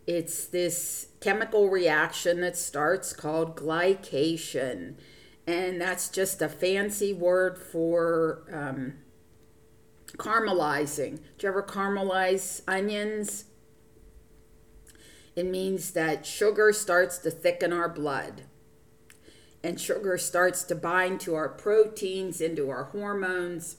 it's 0.06 0.44
this 0.46 1.08
chemical 1.20 1.70
reaction 1.70 2.40
that 2.42 2.56
starts 2.56 3.12
called 3.12 3.56
glycation. 3.56 4.94
And 5.46 5.80
that's 5.80 6.08
just 6.08 6.42
a 6.42 6.48
fancy 6.48 7.12
word 7.12 7.58
for 7.58 8.44
um, 8.52 8.94
caramelizing. 10.16 11.18
Do 11.38 11.46
you 11.46 11.48
ever 11.48 11.62
caramelize 11.62 12.62
onions? 12.66 13.44
It 15.36 15.46
means 15.46 15.90
that 15.92 16.26
sugar 16.26 16.72
starts 16.72 17.18
to 17.18 17.30
thicken 17.30 17.72
our 17.72 17.88
blood. 17.88 18.42
And 19.62 19.80
sugar 19.80 20.18
starts 20.18 20.62
to 20.64 20.74
bind 20.74 21.20
to 21.20 21.34
our 21.34 21.48
proteins, 21.48 22.40
into 22.40 22.70
our 22.70 22.84
hormones, 22.84 23.76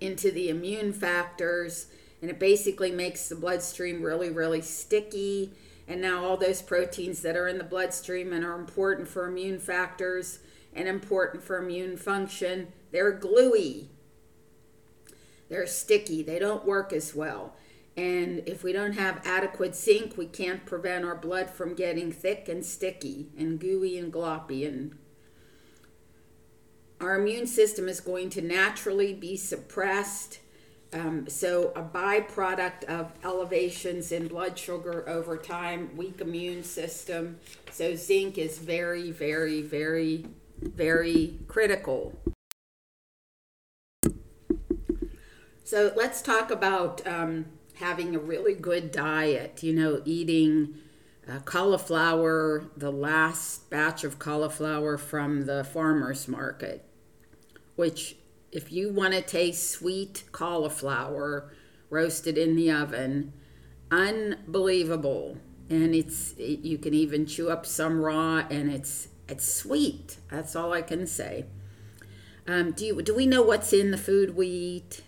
into 0.00 0.30
the 0.30 0.48
immune 0.48 0.92
factors. 0.92 1.86
And 2.20 2.30
it 2.30 2.38
basically 2.38 2.90
makes 2.90 3.28
the 3.28 3.34
bloodstream 3.34 4.02
really, 4.02 4.30
really 4.30 4.60
sticky. 4.60 5.52
And 5.88 6.00
now 6.00 6.24
all 6.24 6.36
those 6.36 6.62
proteins 6.62 7.22
that 7.22 7.36
are 7.36 7.48
in 7.48 7.58
the 7.58 7.64
bloodstream 7.64 8.32
and 8.32 8.44
are 8.44 8.58
important 8.58 9.08
for 9.08 9.26
immune 9.26 9.58
factors 9.58 10.38
and 10.74 10.86
important 10.86 11.42
for 11.42 11.58
immune 11.58 11.96
function, 11.96 12.68
they're 12.92 13.12
gluey. 13.12 13.88
They're 15.52 15.66
sticky, 15.66 16.22
they 16.22 16.38
don't 16.38 16.64
work 16.64 16.94
as 16.94 17.14
well. 17.14 17.54
And 17.94 18.42
if 18.46 18.64
we 18.64 18.72
don't 18.72 18.94
have 18.94 19.20
adequate 19.22 19.76
zinc, 19.76 20.16
we 20.16 20.24
can't 20.24 20.64
prevent 20.64 21.04
our 21.04 21.14
blood 21.14 21.50
from 21.50 21.74
getting 21.74 22.10
thick 22.10 22.48
and 22.48 22.64
sticky 22.64 23.28
and 23.36 23.60
gooey 23.60 23.98
and 23.98 24.10
gloppy. 24.10 24.66
And 24.66 24.96
our 27.02 27.20
immune 27.20 27.46
system 27.46 27.86
is 27.86 28.00
going 28.00 28.30
to 28.30 28.40
naturally 28.40 29.12
be 29.12 29.36
suppressed. 29.36 30.38
Um, 30.94 31.28
so, 31.28 31.74
a 31.76 31.82
byproduct 31.82 32.84
of 32.84 33.12
elevations 33.22 34.10
in 34.10 34.28
blood 34.28 34.58
sugar 34.58 35.06
over 35.06 35.36
time, 35.36 35.94
weak 35.98 36.22
immune 36.22 36.64
system. 36.64 37.40
So, 37.70 37.94
zinc 37.94 38.38
is 38.38 38.56
very, 38.56 39.10
very, 39.10 39.60
very, 39.60 40.24
very 40.62 41.40
critical. 41.46 42.18
So 45.72 45.90
let's 45.96 46.20
talk 46.20 46.50
about 46.50 47.00
um, 47.06 47.46
having 47.76 48.14
a 48.14 48.18
really 48.18 48.52
good 48.52 48.90
diet. 48.90 49.62
You 49.62 49.72
know, 49.72 50.02
eating 50.04 50.74
uh, 51.26 51.38
cauliflower, 51.38 52.66
the 52.76 52.92
last 52.92 53.70
batch 53.70 54.04
of 54.04 54.18
cauliflower 54.18 54.98
from 54.98 55.46
the 55.46 55.64
farmer's 55.64 56.28
market, 56.28 56.84
which, 57.74 58.16
if 58.52 58.70
you 58.70 58.92
want 58.92 59.14
to 59.14 59.22
taste 59.22 59.70
sweet 59.70 60.24
cauliflower 60.30 61.50
roasted 61.88 62.36
in 62.36 62.54
the 62.54 62.70
oven, 62.70 63.32
unbelievable. 63.90 65.38
And 65.70 65.94
it's 65.94 66.34
it, 66.36 66.60
you 66.60 66.76
can 66.76 66.92
even 66.92 67.24
chew 67.24 67.48
up 67.48 67.64
some 67.64 68.02
raw, 68.02 68.44
and 68.50 68.70
it's 68.70 69.08
it's 69.26 69.50
sweet. 69.50 70.18
That's 70.30 70.54
all 70.54 70.74
I 70.74 70.82
can 70.82 71.06
say. 71.06 71.46
Um, 72.46 72.72
do 72.72 72.84
you 72.84 73.00
do 73.00 73.14
we 73.14 73.26
know 73.26 73.40
what's 73.40 73.72
in 73.72 73.90
the 73.90 73.96
food 73.96 74.36
we 74.36 74.48
eat? 74.48 75.00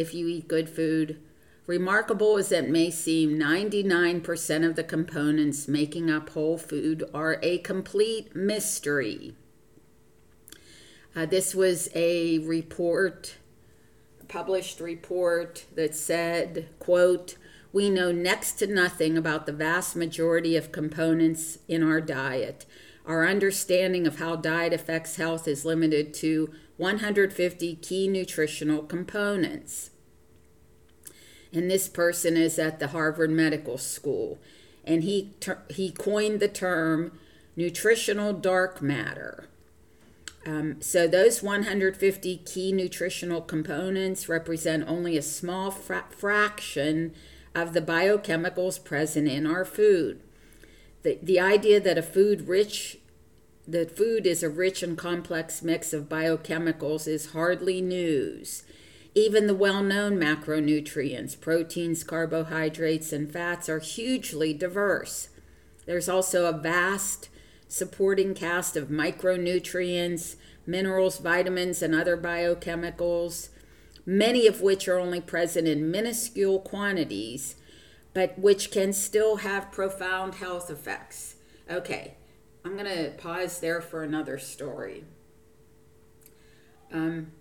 If 0.00 0.14
you 0.14 0.26
eat 0.26 0.48
good 0.48 0.68
food. 0.68 1.20
Remarkable 1.66 2.36
as 2.36 2.50
it 2.50 2.68
may 2.68 2.90
seem, 2.90 3.38
99% 3.38 4.66
of 4.66 4.74
the 4.74 4.82
components 4.82 5.68
making 5.68 6.10
up 6.10 6.30
whole 6.30 6.58
food 6.58 7.04
are 7.14 7.38
a 7.42 7.58
complete 7.58 8.34
mystery. 8.34 9.34
Uh, 11.14 11.26
this 11.26 11.54
was 11.54 11.88
a 11.94 12.38
report, 12.38 13.36
a 14.20 14.24
published 14.24 14.80
report 14.80 15.66
that 15.74 15.94
said, 15.94 16.68
quote, 16.78 17.36
we 17.72 17.88
know 17.88 18.10
next 18.10 18.54
to 18.54 18.66
nothing 18.66 19.16
about 19.16 19.46
the 19.46 19.52
vast 19.52 19.94
majority 19.94 20.56
of 20.56 20.72
components 20.72 21.58
in 21.68 21.82
our 21.82 22.00
diet. 22.00 22.66
Our 23.06 23.26
understanding 23.26 24.06
of 24.06 24.18
how 24.18 24.36
diet 24.36 24.72
affects 24.72 25.16
health 25.16 25.46
is 25.46 25.64
limited 25.64 26.12
to 26.14 26.52
150 26.80 27.76
key 27.76 28.08
nutritional 28.08 28.82
components. 28.82 29.90
And 31.52 31.70
this 31.70 31.88
person 31.88 32.38
is 32.38 32.58
at 32.58 32.78
the 32.78 32.88
Harvard 32.88 33.30
Medical 33.30 33.76
School. 33.76 34.38
And 34.82 35.04
he, 35.04 35.34
ter- 35.40 35.62
he 35.68 35.90
coined 35.90 36.40
the 36.40 36.48
term 36.48 37.18
nutritional 37.54 38.32
dark 38.32 38.80
matter. 38.80 39.46
Um, 40.46 40.80
so, 40.80 41.06
those 41.06 41.42
150 41.42 42.38
key 42.38 42.72
nutritional 42.72 43.42
components 43.42 44.26
represent 44.26 44.88
only 44.88 45.18
a 45.18 45.22
small 45.22 45.70
fra- 45.70 46.06
fraction 46.08 47.12
of 47.54 47.74
the 47.74 47.82
biochemicals 47.82 48.82
present 48.82 49.28
in 49.28 49.46
our 49.46 49.66
food. 49.66 50.22
The, 51.02 51.18
the 51.22 51.40
idea 51.40 51.78
that 51.78 51.98
a 51.98 52.02
food 52.02 52.48
rich 52.48 52.99
that 53.66 53.96
food 53.96 54.26
is 54.26 54.42
a 54.42 54.48
rich 54.48 54.82
and 54.82 54.96
complex 54.96 55.62
mix 55.62 55.92
of 55.92 56.08
biochemicals 56.08 57.06
is 57.06 57.32
hardly 57.32 57.80
news. 57.80 58.64
Even 59.14 59.46
the 59.46 59.54
well 59.54 59.82
known 59.82 60.18
macronutrients, 60.18 61.38
proteins, 61.40 62.04
carbohydrates, 62.04 63.12
and 63.12 63.32
fats, 63.32 63.68
are 63.68 63.80
hugely 63.80 64.52
diverse. 64.52 65.28
There's 65.86 66.08
also 66.08 66.46
a 66.46 66.58
vast 66.58 67.28
supporting 67.68 68.34
cast 68.34 68.76
of 68.76 68.88
micronutrients, 68.88 70.36
minerals, 70.66 71.18
vitamins, 71.18 71.82
and 71.82 71.94
other 71.94 72.16
biochemicals 72.16 73.48
many 74.06 74.46
of 74.46 74.60
which 74.60 74.88
are 74.88 74.98
only 74.98 75.20
present 75.20 75.68
in 75.68 75.90
minuscule 75.90 76.58
quantities, 76.60 77.56
but 78.12 78.38
which 78.38 78.70
can 78.70 78.92
still 78.92 79.36
have 79.36 79.70
profound 79.70 80.36
health 80.36 80.70
effects. 80.70 81.36
Okay, 81.70 82.14
I'm 82.64 82.76
going 82.76 82.84
to 82.84 83.10
pause 83.16 83.60
there 83.60 83.80
for 83.80 84.02
another 84.02 84.38
story. 84.38 85.04
Um, 86.92 87.32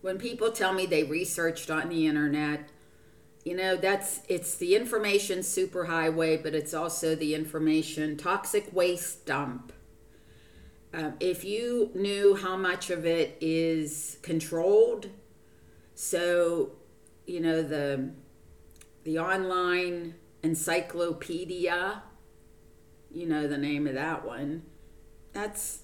when 0.00 0.18
people 0.18 0.50
tell 0.50 0.72
me 0.72 0.86
they 0.86 1.04
researched 1.04 1.70
on 1.70 1.88
the 1.88 2.06
internet, 2.06 2.68
you 3.44 3.56
know 3.56 3.76
that's 3.76 4.20
it's 4.28 4.56
the 4.56 4.74
information 4.74 5.38
superhighway, 5.40 6.42
but 6.42 6.54
it's 6.54 6.74
also 6.74 7.14
the 7.14 7.34
information 7.34 8.16
toxic 8.16 8.72
waste 8.72 9.24
dump. 9.24 9.72
Um, 10.92 11.14
if 11.20 11.44
you 11.44 11.90
knew 11.94 12.34
how 12.34 12.56
much 12.56 12.90
of 12.90 13.06
it 13.06 13.38
is 13.40 14.18
controlled 14.22 15.08
so, 16.02 16.70
you 17.26 17.40
know, 17.40 17.60
the 17.60 18.08
the 19.04 19.18
online 19.18 20.14
encyclopedia, 20.42 22.02
you 23.12 23.26
know 23.26 23.46
the 23.46 23.58
name 23.58 23.86
of 23.86 23.94
that 23.94 24.24
one, 24.24 24.62
that's 25.32 25.80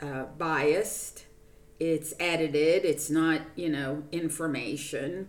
uh, 0.00 0.24
biased. 0.24 1.26
It's 1.78 2.12
edited. 2.20 2.84
It's 2.84 3.08
not, 3.08 3.42
you 3.56 3.68
know, 3.68 4.02
information. 4.12 5.28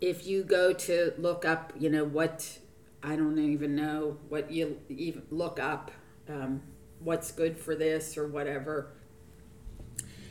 If 0.00 0.26
you 0.26 0.42
go 0.42 0.72
to 0.72 1.12
look 1.18 1.44
up, 1.44 1.74
you 1.78 1.90
know, 1.90 2.04
what, 2.04 2.58
I 3.02 3.16
don't 3.16 3.38
even 3.38 3.76
know 3.76 4.16
what 4.28 4.50
you 4.50 4.78
even 4.88 5.22
look 5.30 5.60
up, 5.60 5.90
um, 6.28 6.62
what's 7.00 7.30
good 7.32 7.58
for 7.58 7.74
this 7.74 8.16
or 8.16 8.26
whatever. 8.26 8.92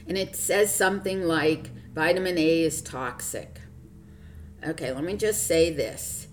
And 0.08 0.18
it 0.18 0.36
says 0.36 0.74
something 0.74 1.22
like, 1.22 1.70
Vitamin 1.94 2.40
A 2.40 2.62
is 2.64 2.82
toxic. 2.82 3.62
Okay, 4.68 4.92
let 4.92 5.04
me 5.04 5.16
just 5.16 5.46
say 5.46 5.72
this. 5.72 6.29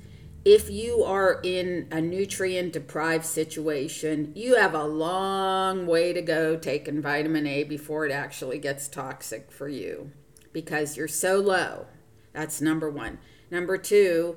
If 0.47 0.71
you 0.71 1.03
are 1.03 1.41
in 1.43 1.89
a 1.91 2.01
nutrient 2.01 2.73
deprived 2.73 3.25
situation, 3.25 4.31
you 4.37 4.55
have 4.55 4.75
a 4.75 4.85
long 4.85 5.89
way 5.89 6.13
to 6.13 6.23
go 6.23 6.57
taking 6.57 7.03
vitamin 7.03 7.49
A 7.49 7.65
before 7.65 8.07
it 8.07 8.13
actually 8.13 8.61
gets 8.61 8.87
toxic 8.87 9.51
for 9.51 9.69
you 9.69 10.13
because 10.53 10.97
you're 10.97 11.09
so 11.09 11.41
low. 11.41 11.87
That's 12.33 12.61
number 12.61 12.89
one. 12.89 13.19
Number 13.51 13.77
two, 13.77 14.37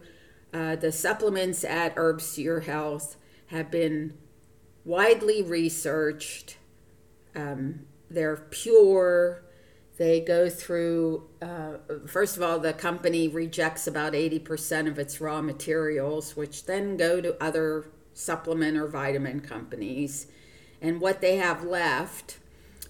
uh, 0.51 0.77
the 0.77 0.91
supplements 0.91 1.63
at 1.63 1.93
Herbs 1.95 2.33
to 2.33 2.41
Your 2.41 2.61
Health 2.61 3.15
have 3.49 3.69
been 3.69 4.17
widely 4.83 5.43
researched. 5.43 6.57
Um, 7.35 7.81
they're 8.09 8.47
pure, 8.49 9.43
they 9.99 10.21
go 10.21 10.49
through, 10.49 11.27
uh, 11.41 11.73
first 12.07 12.37
of 12.37 12.41
all, 12.41 12.57
the 12.57 12.71
company 12.71 13.27
rejects 13.27 13.85
about 13.85 14.13
80% 14.13 14.87
of 14.87 14.97
its 14.97 15.19
raw 15.19 15.41
materials, 15.41 16.37
which 16.37 16.65
then 16.65 16.95
go 16.95 17.19
to 17.19 17.35
other 17.43 17.85
supplement 18.13 18.77
or 18.77 18.87
vitamin 18.87 19.41
companies. 19.41 20.27
And 20.81 21.01
what 21.01 21.19
they 21.19 21.35
have 21.35 21.65
left, 21.65 22.37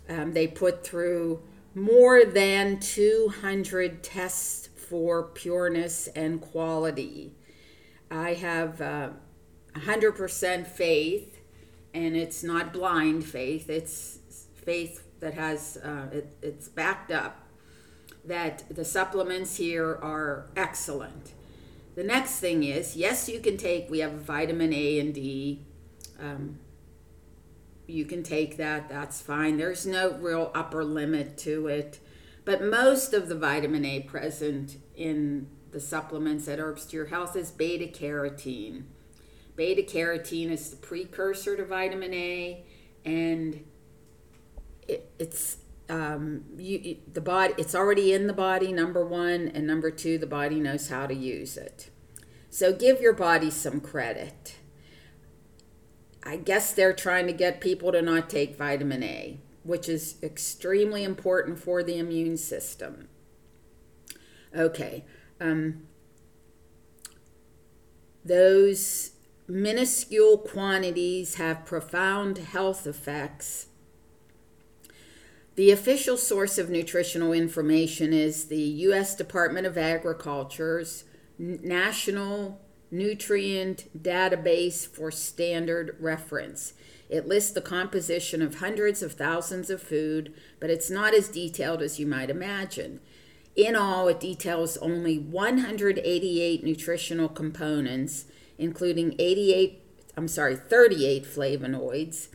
um, 0.08 0.34
they 0.34 0.45
put 0.45 0.84
through 0.86 1.41
more 1.74 2.26
than 2.26 2.80
200 2.80 4.04
tests 4.04 4.69
for 4.76 5.24
pureness 5.24 6.06
and 6.10 6.39
quality. 6.39 7.34
I 8.12 8.36
have 8.36 8.82
uh, 8.82 9.10
100% 9.74 10.67
faith, 10.67 11.39
and 11.91 12.15
it's 12.15 12.43
not 12.43 12.72
blind 12.72 13.26
faith, 13.26 13.67
it's 13.67 14.19
faith 14.54 15.09
that 15.19 15.34
has 15.34 15.77
uh, 15.77 16.08
it, 16.12 16.36
it's 16.41 16.67
backed 16.67 17.12
up 17.12 17.45
that 18.25 18.63
the 18.73 18.86
supplements 18.86 19.58
here 19.58 19.99
are 20.01 20.47
excellent. 20.55 21.34
The 21.95 22.03
next 22.03 22.39
thing 22.39 22.63
is 22.63 22.95
yes, 22.95 23.27
you 23.27 23.39
can 23.39 23.58
take, 23.58 23.89
we 23.89 23.99
have 23.99 24.13
vitamin 24.13 24.73
A 24.73 24.99
and 24.99 25.13
D. 25.13 25.65
Um, 26.19 26.60
you 27.88 28.05
can 28.05 28.23
take 28.23 28.58
that, 28.58 28.88
that's 28.88 29.21
fine. 29.21 29.58
There's 29.58 29.86
no 29.86 30.13
real 30.13 30.51
upper 30.53 30.84
limit 30.84 31.38
to 31.39 31.67
it. 31.67 31.99
But 32.45 32.63
most 32.63 33.13
of 33.13 33.29
the 33.29 33.36
vitamin 33.36 33.86
A 33.86 34.01
present 34.01 34.77
in 34.95 35.47
the 35.71 35.79
supplements 35.79 36.47
at 36.47 36.60
Herbs 36.60 36.86
to 36.88 36.95
Your 36.95 37.08
Health 37.08 37.36
is 37.36 37.51
beta 37.51 37.86
carotene. 37.86 38.84
Beta 39.55 39.82
carotene 39.82 40.51
is 40.51 40.69
the 40.69 40.77
precursor 40.77 41.58
to 41.58 41.65
vitamin 41.65 42.13
A, 42.13 42.63
and 43.05 43.65
it, 44.89 45.12
it's 45.19 45.58
um, 45.89 46.43
you, 46.58 46.97
the 47.12 47.21
body 47.21 47.54
it's 47.58 47.73
already 47.73 48.13
in 48.13 48.28
the 48.28 48.34
body 48.34 48.71
number 48.71 49.06
one 49.06 49.47
and 49.54 49.65
number 49.65 49.89
two 49.89 50.17
the 50.17 50.28
body 50.28 50.60
knows 50.60 50.89
how 50.89 51.08
to 51.08 51.13
use 51.13 51.58
it. 51.58 51.89
So 52.49 52.73
give 52.73 52.99
your 52.99 53.13
body 53.13 53.49
some 53.49 53.80
credit. 53.80 54.56
I 56.23 56.36
guess 56.38 56.73
they're 56.73 56.93
trying 56.93 57.28
to 57.28 57.34
get 57.34 57.62
people 57.62 57.91
to 57.91 58.02
not 58.02 58.30
take 58.30 58.58
vitamin 58.58 59.04
a 59.04 59.39
which 59.63 59.88
is 59.89 60.15
extremely 60.23 61.04
important 61.04 61.60
for 61.60 61.84
the 61.84 61.97
immune 61.97 62.38
system. 62.38 63.08
Okay 64.56 65.06
um, 65.41 65.88
those 68.23 69.12
minuscule 69.47 70.38
quantities 70.38 71.36
have 71.36 71.65
profound 71.65 72.38
health 72.38 72.86
effects 72.86 73.67
the 75.60 75.72
official 75.72 76.15
source 76.15 76.58
of 76.58 76.69
nutritional 76.69 77.34
information 77.34 78.13
is 78.13 78.45
the 78.45 78.62
U.S. 78.88 79.13
Department 79.13 79.67
of 79.67 79.78
Agriculture's 79.78 81.04
National 81.38 82.62
Nutrient 82.89 83.89
Database 84.02 84.88
for 84.88 85.12
Standard 85.12 85.98
Reference. 86.00 86.76
It 87.10 87.28
lists 87.28 87.52
the 87.52 87.60
composition 87.60 88.41
of 88.41 88.60
hundreds 88.60 89.02
of 89.02 89.12
thousands 89.12 89.69
of 89.69 89.82
food, 89.82 90.34
but 90.62 90.69
it's 90.69 90.89
not 90.89 91.13
as 91.13 91.28
detailed 91.28 91.82
as 91.82 92.00
you 92.00 92.08
might 92.08 92.30
imagine. 92.30 93.02
In 93.58 93.76
all, 93.76 94.08
it 94.08 94.22
details 94.22 94.78
only 94.78 95.19
188 95.19 96.63
nutritional 96.63 97.28
components, 97.28 98.28
including 98.58 99.13
88, 99.19 99.84
I'm 100.15 100.30
sorry, 100.30 100.56
38 100.56 101.26
flavonoids, 101.26 102.30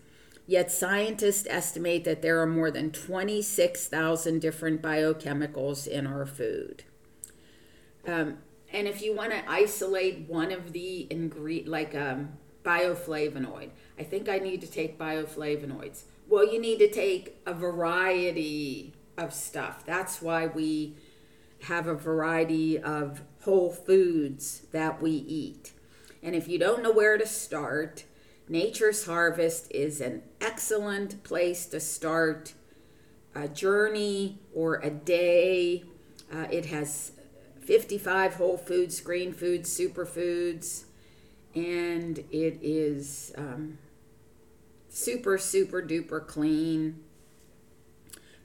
Yet 0.46 0.70
scientists 0.70 1.46
estimate 1.48 2.04
that 2.04 2.20
there 2.20 2.40
are 2.40 2.46
more 2.46 2.70
than 2.70 2.90
26,000 2.90 4.40
different 4.40 4.82
biochemicals 4.82 5.86
in 5.86 6.06
our 6.06 6.26
food. 6.26 6.84
Um, 8.06 8.38
and 8.70 8.86
if 8.86 9.00
you 9.00 9.14
want 9.14 9.30
to 9.30 9.50
isolate 9.50 10.28
one 10.28 10.52
of 10.52 10.72
the 10.72 11.06
ingredient, 11.08 11.68
like 11.68 11.94
um, 11.94 12.34
bioflavonoid, 12.62 13.70
I 13.98 14.02
think 14.02 14.28
I 14.28 14.38
need 14.38 14.60
to 14.60 14.66
take 14.66 14.98
bioflavonoids. 14.98 16.02
Well, 16.28 16.52
you 16.52 16.60
need 16.60 16.78
to 16.80 16.90
take 16.90 17.40
a 17.46 17.54
variety 17.54 18.92
of 19.16 19.32
stuff. 19.32 19.86
That's 19.86 20.20
why 20.20 20.46
we 20.46 20.96
have 21.62 21.86
a 21.86 21.94
variety 21.94 22.78
of 22.78 23.22
whole 23.42 23.70
foods 23.70 24.62
that 24.72 25.00
we 25.00 25.10
eat. 25.10 25.72
And 26.22 26.34
if 26.34 26.48
you 26.48 26.58
don't 26.58 26.82
know 26.82 26.92
where 26.92 27.16
to 27.16 27.26
start, 27.26 28.04
Nature's 28.48 29.06
Harvest 29.06 29.70
is 29.70 30.00
an 30.00 30.22
excellent 30.40 31.22
place 31.24 31.66
to 31.66 31.80
start 31.80 32.52
a 33.34 33.48
journey 33.48 34.38
or 34.54 34.76
a 34.76 34.90
day. 34.90 35.84
Uh, 36.32 36.46
it 36.50 36.66
has 36.66 37.12
55 37.60 38.34
whole 38.34 38.58
foods, 38.58 39.00
green 39.00 39.32
foods, 39.32 39.76
superfoods, 39.76 40.84
and 41.54 42.18
it 42.30 42.58
is 42.62 43.32
um, 43.38 43.78
super, 44.90 45.38
super 45.38 45.80
duper 45.82 46.24
clean. 46.26 47.02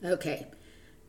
Okay. 0.02 0.46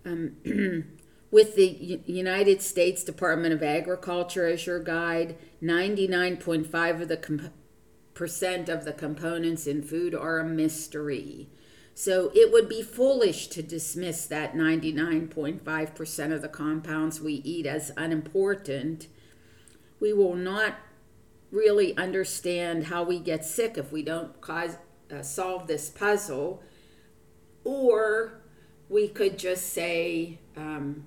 Um, 0.06 0.36
with 1.32 1.56
the 1.56 1.68
U- 1.68 2.04
United 2.06 2.62
States 2.62 3.04
Department 3.06 3.54
of 3.54 3.64
Agriculture 3.64 4.48
as 4.48 4.66
your 4.66 4.80
guide, 4.84 5.38
99.5 5.64 7.02
of 7.02 7.08
the 7.08 7.18
percent 8.14 8.70
of 8.70 8.86
the 8.86 8.94
components 8.94 9.68
in 9.68 9.82
food 9.82 10.14
are 10.14 10.40
a 10.40 10.46
mystery. 10.46 11.50
So 11.94 12.32
it 12.34 12.52
would 12.52 12.70
be 12.70 12.82
foolish 12.82 13.48
to 13.48 13.62
dismiss 13.62 14.26
that 14.28 14.54
99.5% 14.54 16.34
of 16.34 16.42
the 16.42 16.48
compounds 16.48 17.22
we 17.22 17.34
eat 17.34 17.66
as 17.66 17.92
unimportant. 17.98 19.08
We 20.00 20.14
will 20.14 20.36
not 20.36 20.76
really 21.52 21.96
understand 21.98 22.86
how 22.86 23.04
we 23.04 23.20
get 23.20 23.46
sick 23.46 23.78
if 23.78 23.92
we 23.92 24.04
don't 24.04 24.40
cause, 24.40 24.78
uh, 25.14 25.22
solve 25.22 25.68
this 25.68 25.90
puzzle. 25.90 26.64
Or 27.64 28.42
we 28.90 29.08
could 29.08 29.38
just 29.38 29.72
say 29.72 30.40
um, 30.56 31.06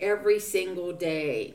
every 0.00 0.40
single 0.40 0.92
day, 0.92 1.54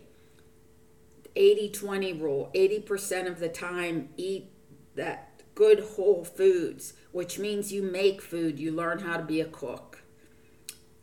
80 1.35 1.69
20 1.71 2.13
rule 2.13 2.51
80% 2.53 3.27
of 3.27 3.39
the 3.39 3.49
time, 3.49 4.09
eat 4.17 4.51
that 4.95 5.41
good 5.55 5.79
whole 5.95 6.23
foods, 6.23 6.93
which 7.11 7.39
means 7.39 7.71
you 7.71 7.81
make 7.81 8.21
food, 8.21 8.59
you 8.59 8.71
learn 8.71 8.99
how 8.99 9.17
to 9.17 9.23
be 9.23 9.41
a 9.41 9.45
cook. 9.45 10.03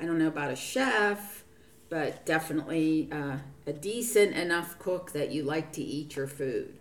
I 0.00 0.06
don't 0.06 0.18
know 0.18 0.28
about 0.28 0.50
a 0.50 0.56
chef, 0.56 1.44
but 1.88 2.24
definitely 2.24 3.08
uh, 3.12 3.38
a 3.66 3.72
decent 3.72 4.34
enough 4.34 4.78
cook 4.78 5.12
that 5.12 5.30
you 5.30 5.42
like 5.42 5.72
to 5.72 5.82
eat 5.82 6.16
your 6.16 6.26
food. 6.26 6.78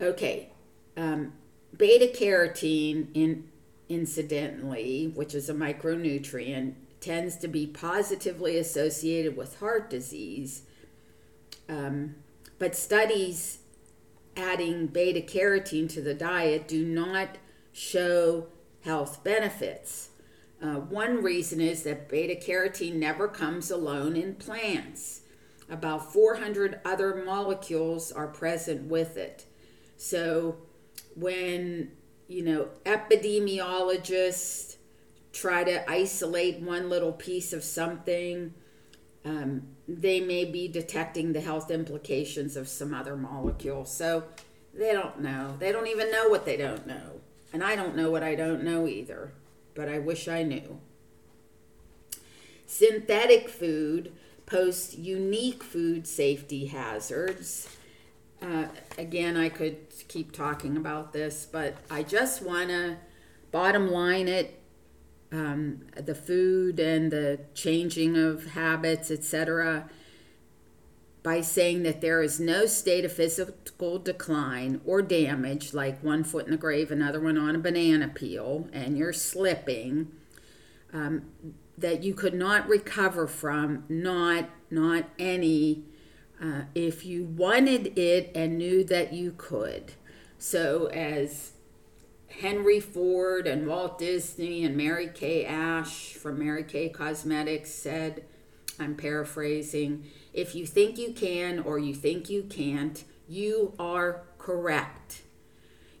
Okay, 0.00 0.50
um, 0.96 1.34
beta 1.76 2.06
carotene, 2.06 3.08
in, 3.12 3.48
incidentally, 3.88 5.12
which 5.14 5.34
is 5.34 5.50
a 5.50 5.54
micronutrient, 5.54 6.74
tends 7.00 7.36
to 7.36 7.48
be 7.48 7.66
positively 7.66 8.56
associated 8.56 9.36
with 9.36 9.58
heart 9.58 9.90
disease. 9.90 10.62
Um, 11.70 12.16
but 12.58 12.74
studies 12.74 13.58
adding 14.36 14.88
beta 14.88 15.20
carotene 15.20 15.88
to 15.90 16.00
the 16.02 16.14
diet 16.14 16.66
do 16.66 16.84
not 16.84 17.38
show 17.72 18.48
health 18.82 19.22
benefits. 19.22 20.08
Uh, 20.60 20.74
one 20.74 21.22
reason 21.22 21.60
is 21.60 21.84
that 21.84 22.08
beta 22.08 22.34
carotene 22.34 22.96
never 22.96 23.28
comes 23.28 23.70
alone 23.70 24.16
in 24.16 24.34
plants. 24.34 25.22
About 25.70 26.12
400 26.12 26.80
other 26.84 27.22
molecules 27.24 28.10
are 28.10 28.26
present 28.26 28.88
with 28.88 29.16
it. 29.16 29.44
So 29.96 30.56
when, 31.14 31.92
you 32.26 32.42
know, 32.42 32.68
epidemiologists 32.84 34.76
try 35.32 35.62
to 35.62 35.88
isolate 35.88 36.60
one 36.60 36.90
little 36.90 37.12
piece 37.12 37.52
of 37.52 37.62
something, 37.62 38.52
um, 39.24 39.62
they 39.86 40.20
may 40.20 40.44
be 40.44 40.68
detecting 40.68 41.32
the 41.32 41.40
health 41.40 41.70
implications 41.70 42.56
of 42.56 42.68
some 42.68 42.94
other 42.94 43.16
molecule. 43.16 43.84
So 43.84 44.24
they 44.72 44.92
don't 44.92 45.20
know. 45.20 45.56
They 45.58 45.72
don't 45.72 45.88
even 45.88 46.10
know 46.10 46.28
what 46.28 46.44
they 46.44 46.56
don't 46.56 46.86
know. 46.86 47.20
And 47.52 47.62
I 47.62 47.76
don't 47.76 47.96
know 47.96 48.10
what 48.10 48.22
I 48.22 48.34
don't 48.34 48.62
know 48.62 48.86
either, 48.86 49.32
but 49.74 49.88
I 49.88 49.98
wish 49.98 50.28
I 50.28 50.42
knew. 50.42 50.80
Synthetic 52.66 53.48
food 53.48 54.12
posts 54.46 54.96
unique 54.96 55.62
food 55.62 56.06
safety 56.06 56.66
hazards. 56.66 57.68
Uh, 58.40 58.66
again, 58.96 59.36
I 59.36 59.48
could 59.48 59.76
keep 60.08 60.32
talking 60.32 60.76
about 60.76 61.12
this, 61.12 61.46
but 61.50 61.76
I 61.90 62.02
just 62.04 62.42
want 62.42 62.68
to 62.68 62.96
bottom 63.50 63.90
line 63.90 64.28
it 64.28 64.59
um, 65.32 65.82
the 65.96 66.14
food 66.14 66.80
and 66.80 67.10
the 67.10 67.40
changing 67.54 68.16
of 68.16 68.46
habits, 68.46 69.10
etc., 69.10 69.88
by 71.22 71.40
saying 71.40 71.82
that 71.82 72.00
there 72.00 72.22
is 72.22 72.40
no 72.40 72.64
state 72.64 73.04
of 73.04 73.12
physical 73.12 73.98
decline 73.98 74.80
or 74.86 75.02
damage, 75.02 75.74
like 75.74 76.02
one 76.02 76.24
foot 76.24 76.46
in 76.46 76.50
the 76.50 76.56
grave, 76.56 76.90
another 76.90 77.20
one 77.20 77.36
on 77.36 77.54
a 77.54 77.58
banana 77.58 78.08
peel, 78.08 78.68
and 78.72 78.96
you're 78.96 79.12
slipping, 79.12 80.10
um, 80.92 81.22
that 81.76 82.02
you 82.02 82.14
could 82.14 82.34
not 82.34 82.68
recover 82.68 83.26
from, 83.26 83.84
not 83.88 84.48
not 84.70 85.04
any, 85.18 85.84
uh, 86.40 86.62
if 86.74 87.04
you 87.04 87.24
wanted 87.24 87.98
it 87.98 88.30
and 88.34 88.56
knew 88.56 88.84
that 88.84 89.12
you 89.12 89.34
could. 89.36 89.92
So 90.38 90.86
as 90.86 91.52
Henry 92.30 92.80
Ford 92.80 93.46
and 93.46 93.66
Walt 93.66 93.98
Disney 93.98 94.64
and 94.64 94.76
Mary 94.76 95.08
Kay 95.12 95.44
Ash 95.44 96.14
from 96.14 96.38
Mary 96.38 96.64
Kay 96.64 96.88
Cosmetics 96.88 97.70
said, 97.70 98.24
I'm 98.78 98.94
paraphrasing, 98.94 100.04
if 100.32 100.54
you 100.54 100.64
think 100.64 100.96
you 100.96 101.12
can 101.12 101.58
or 101.58 101.78
you 101.78 101.94
think 101.94 102.30
you 102.30 102.44
can't, 102.44 103.04
you 103.28 103.74
are 103.78 104.22
correct. 104.38 105.22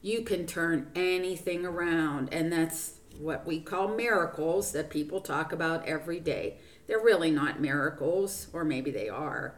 You 0.00 0.22
can 0.22 0.46
turn 0.46 0.90
anything 0.94 1.66
around, 1.66 2.32
and 2.32 2.50
that's 2.50 2.94
what 3.18 3.44
we 3.46 3.60
call 3.60 3.88
miracles 3.88 4.72
that 4.72 4.88
people 4.88 5.20
talk 5.20 5.52
about 5.52 5.84
every 5.84 6.20
day. 6.20 6.56
They're 6.86 7.02
really 7.02 7.30
not 7.30 7.60
miracles, 7.60 8.46
or 8.52 8.64
maybe 8.64 8.90
they 8.90 9.10
are. 9.10 9.56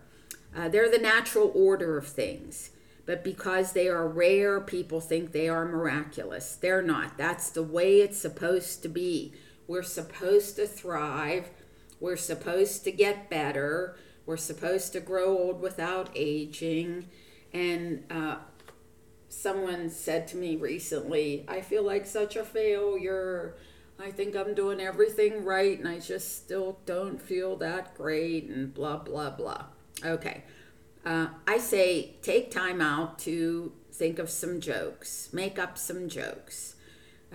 Uh, 0.57 0.69
they're 0.69 0.91
the 0.91 0.99
natural 0.99 1.53
order 1.55 1.97
of 1.97 2.09
things 2.09 2.71
but 3.05 3.25
because 3.25 3.73
they 3.73 3.89
are 3.89 4.07
rare, 4.07 4.61
people 4.61 5.01
think 5.01 5.33
they 5.33 5.49
are 5.49 5.65
miraculous. 5.65 6.57
They're 6.57 6.83
not. 6.83 7.19
That's 7.19 7.51
the 7.51 7.63
way 7.63 8.01
it's 8.01 8.19
supposed 8.19 8.83
to 8.83 8.89
be. 8.89 9.33
We're 9.67 9.83
supposed 9.83 10.57
to 10.57 10.67
thrive. 10.67 11.51
We're 11.99 12.17
supposed 12.17 12.85
to 12.85 12.93
get 12.93 13.29
better. 13.29 13.97
We're 14.25 14.37
supposed 14.37 14.93
to 14.93 15.01
grow 15.01 15.37
old 15.37 15.61
without 15.61 16.11
aging. 16.15 17.09
And 17.53 18.05
uh, 18.11 18.37
someone 19.29 19.91
said 19.91 20.29
to 20.29 20.37
me 20.37 20.57
recently, 20.57 21.45
I 21.49 21.61
feel 21.61 21.83
like 21.83 22.07
such 22.07 22.37
a 22.37 22.45
failure. 22.45 23.57
I 23.99 24.11
think 24.11 24.37
I'm 24.37 24.55
doing 24.55 24.81
everything 24.81 25.45
right 25.45 25.79
and 25.79 25.89
I 25.89 25.99
just 25.99 26.37
still 26.37 26.79
don't 26.87 27.21
feel 27.21 27.57
that 27.57 27.95
great 27.97 28.45
and 28.49 28.73
blah, 28.73 28.99
blah, 28.99 29.31
blah. 29.31 29.65
Okay. 30.05 30.45
Uh, 31.05 31.29
I 31.47 31.59
say 31.59 32.17
take 32.23 32.51
time 32.51 32.81
out 32.81 33.19
to 33.21 33.73
think 33.93 34.19
of 34.19 34.31
some 34.31 34.61
jokes, 34.61 35.29
make 35.33 35.59
up 35.59 35.77
some 35.77 36.09
jokes. 36.09 36.77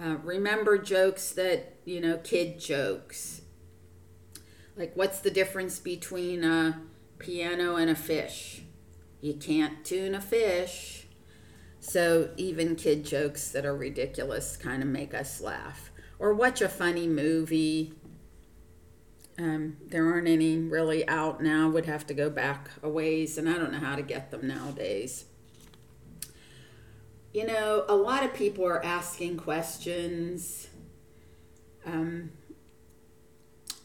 Uh, 0.02 0.18
remember 0.24 0.78
jokes 0.78 1.32
that, 1.32 1.76
you 1.84 2.00
know, 2.00 2.18
kid 2.18 2.60
jokes. 2.60 3.42
Like, 4.76 4.96
what's 4.96 5.20
the 5.20 5.32
difference 5.32 5.80
between 5.80 6.44
a 6.44 6.82
piano 7.18 7.76
and 7.78 7.90
a 7.90 7.96
fish? 7.96 8.62
You 9.22 9.34
can't 9.34 9.84
tune 9.84 10.14
a 10.14 10.22
fish. 10.22 11.08
So, 11.80 12.30
even 12.38 12.76
kid 12.76 13.04
jokes 13.06 13.50
that 13.52 13.66
are 13.66 13.76
ridiculous 13.76 14.56
kind 14.56 14.84
of 14.84 14.90
make 14.90 15.14
us 15.14 15.42
laugh. 15.42 15.92
Or 16.20 16.34
watch 16.34 16.62
a 16.62 16.70
funny 16.70 17.08
movie 17.08 17.94
um, 19.40 19.78
there 19.86 20.06
aren't 20.08 20.28
any 20.28 20.58
really 20.58 21.08
out 21.08 21.42
now. 21.42 21.70
Would 21.70 21.86
have 21.86 22.08
to 22.08 22.14
go 22.14 22.30
back 22.30 22.70
a 22.82 22.90
ways, 22.90 23.38
and 23.38 23.48
I 23.48 23.54
don't 23.54 23.72
know 23.72 23.80
how 23.80 23.96
to 23.96 24.02
get 24.02 24.32
them 24.32 24.48
nowadays. 24.48 25.26
You 27.34 27.46
know, 27.46 27.86
a 27.88 27.96
lot 27.96 28.24
of 28.24 28.34
people 28.34 28.66
are 28.66 28.84
asking 28.84 29.38
questions. 29.38 30.70
Um, 31.86 32.32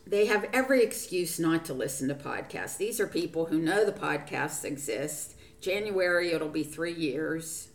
they 0.06 0.26
have 0.26 0.48
every 0.52 0.82
excuse 0.82 1.38
not 1.38 1.64
to 1.66 1.74
listen 1.74 2.08
to 2.08 2.14
podcasts. 2.14 2.78
These 2.78 2.98
are 2.98 3.06
people 3.06 3.46
who 3.46 3.58
know 3.58 3.84
the 3.84 3.92
podcasts 3.92 4.64
exist. 4.64 5.34
January, 5.60 6.32
it'll 6.32 6.48
be 6.48 6.64
three 6.64 6.94
years 6.94 7.68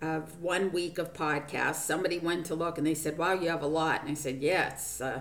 of 0.00 0.40
one 0.40 0.70
week 0.72 0.98
of 0.98 1.12
podcasts. 1.12 1.76
Somebody 1.76 2.18
went 2.18 2.46
to 2.46 2.54
look 2.54 2.78
and 2.78 2.86
they 2.86 2.94
said, 2.94 3.18
Wow, 3.18 3.32
you 3.32 3.48
have 3.48 3.62
a 3.62 3.66
lot. 3.66 4.02
And 4.02 4.10
I 4.10 4.14
said, 4.14 4.38
Yes. 4.40 4.98
Yeah, 5.00 5.06
uh, 5.06 5.20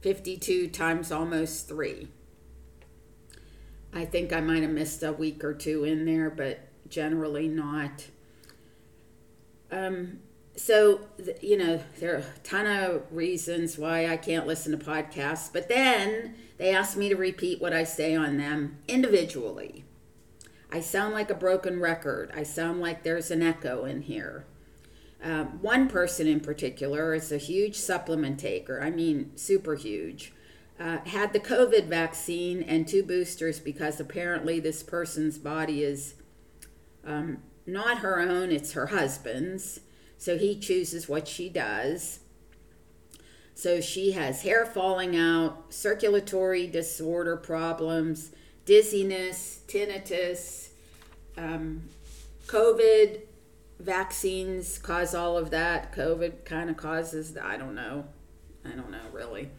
52 0.00 0.68
times 0.68 1.12
almost 1.12 1.68
3. 1.68 2.08
I 3.92 4.04
think 4.04 4.32
I 4.32 4.40
might 4.40 4.62
have 4.62 4.70
missed 4.70 5.02
a 5.02 5.12
week 5.12 5.42
or 5.42 5.52
two 5.52 5.84
in 5.84 6.04
there, 6.04 6.30
but 6.30 6.60
generally 6.88 7.48
not. 7.48 8.06
Um, 9.70 10.20
so, 10.56 11.00
you 11.40 11.56
know, 11.56 11.82
there 11.98 12.14
are 12.14 12.18
a 12.18 12.38
ton 12.42 12.66
of 12.66 13.02
reasons 13.10 13.78
why 13.78 14.06
I 14.06 14.16
can't 14.16 14.46
listen 14.46 14.76
to 14.76 14.84
podcasts, 14.84 15.52
but 15.52 15.68
then 15.68 16.34
they 16.58 16.74
ask 16.74 16.96
me 16.96 17.08
to 17.08 17.16
repeat 17.16 17.60
what 17.60 17.72
I 17.72 17.84
say 17.84 18.14
on 18.14 18.36
them 18.36 18.78
individually. 18.86 19.84
I 20.72 20.80
sound 20.80 21.14
like 21.14 21.30
a 21.30 21.34
broken 21.34 21.80
record. 21.80 22.30
I 22.34 22.44
sound 22.44 22.80
like 22.80 23.02
there's 23.02 23.30
an 23.30 23.42
echo 23.42 23.84
in 23.84 24.02
here. 24.02 24.44
Um, 25.22 25.58
one 25.60 25.88
person 25.88 26.26
in 26.26 26.40
particular 26.40 27.14
is 27.14 27.30
a 27.30 27.36
huge 27.36 27.76
supplement 27.76 28.40
taker. 28.40 28.80
I 28.82 28.90
mean, 28.90 29.32
super 29.36 29.74
huge. 29.74 30.32
Uh, 30.78 30.98
had 31.04 31.34
the 31.34 31.40
COVID 31.40 31.86
vaccine 31.86 32.62
and 32.62 32.88
two 32.88 33.02
boosters 33.02 33.60
because 33.60 34.00
apparently 34.00 34.60
this 34.60 34.82
person's 34.82 35.36
body 35.36 35.84
is 35.84 36.14
um, 37.04 37.38
not 37.66 37.98
her 37.98 38.18
own, 38.18 38.50
it's 38.50 38.72
her 38.72 38.86
husband's. 38.86 39.80
So 40.16 40.38
he 40.38 40.58
chooses 40.58 41.08
what 41.08 41.28
she 41.28 41.50
does. 41.50 42.20
So 43.54 43.82
she 43.82 44.12
has 44.12 44.40
hair 44.40 44.64
falling 44.64 45.14
out, 45.14 45.66
circulatory 45.72 46.66
disorder 46.66 47.36
problems, 47.36 48.30
dizziness, 48.64 49.60
tinnitus, 49.66 50.70
um, 51.36 51.82
COVID 52.46 53.20
vaccines 53.80 54.78
cause 54.78 55.14
all 55.14 55.36
of 55.36 55.50
that. 55.50 55.92
COVID 55.92 56.44
kind 56.44 56.70
of 56.70 56.76
causes, 56.76 57.36
I 57.36 57.56
don't 57.56 57.74
know. 57.74 58.06
I 58.64 58.70
don't 58.70 58.90
know 58.90 59.06
really. 59.12 59.50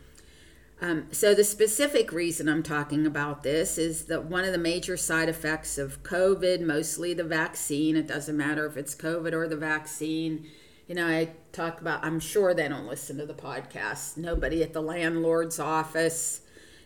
Um, 0.83 1.07
so, 1.11 1.35
the 1.35 1.43
specific 1.43 2.11
reason 2.11 2.49
I'm 2.49 2.63
talking 2.63 3.05
about 3.05 3.43
this 3.43 3.77
is 3.77 4.05
that 4.05 4.25
one 4.25 4.45
of 4.45 4.51
the 4.51 4.57
major 4.57 4.97
side 4.97 5.29
effects 5.29 5.77
of 5.77 6.01
COVID, 6.01 6.61
mostly 6.61 7.13
the 7.13 7.23
vaccine, 7.23 7.95
it 7.95 8.07
doesn't 8.07 8.35
matter 8.35 8.65
if 8.65 8.77
it's 8.77 8.95
COVID 8.95 9.31
or 9.31 9.47
the 9.47 9.55
vaccine. 9.55 10.47
You 10.87 10.95
know, 10.95 11.07
I 11.07 11.33
talk 11.51 11.79
about, 11.81 12.03
I'm 12.03 12.19
sure 12.19 12.55
they 12.55 12.67
don't 12.67 12.87
listen 12.87 13.19
to 13.19 13.27
the 13.27 13.35
podcast. 13.35 14.17
Nobody 14.17 14.63
at 14.63 14.73
the 14.73 14.81
landlord's 14.81 15.59
office. 15.59 16.41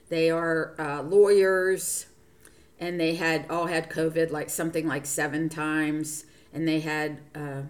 They 0.10 0.30
are 0.30 0.76
uh, 0.78 1.02
lawyers, 1.02 2.08
and 2.78 3.00
they 3.00 3.16
had 3.16 3.46
all 3.50 3.68
had 3.68 3.90
COVID 3.90 4.30
like 4.30 4.50
something 4.50 4.86
like 4.86 5.06
seven 5.06 5.48
times, 5.48 6.26
and 6.56 6.66
they 6.68 6.80
had 6.80 7.20
uh, 7.36 7.64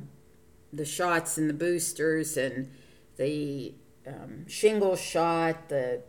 the 0.72 0.86
shots 0.86 1.38
and 1.38 1.50
the 1.50 1.54
boosters 1.54 2.38
and 2.38 2.72
the 3.18 3.74
um, 4.08 4.48
shingle 4.48 4.96
shot, 4.96 5.70
the 5.70 6.04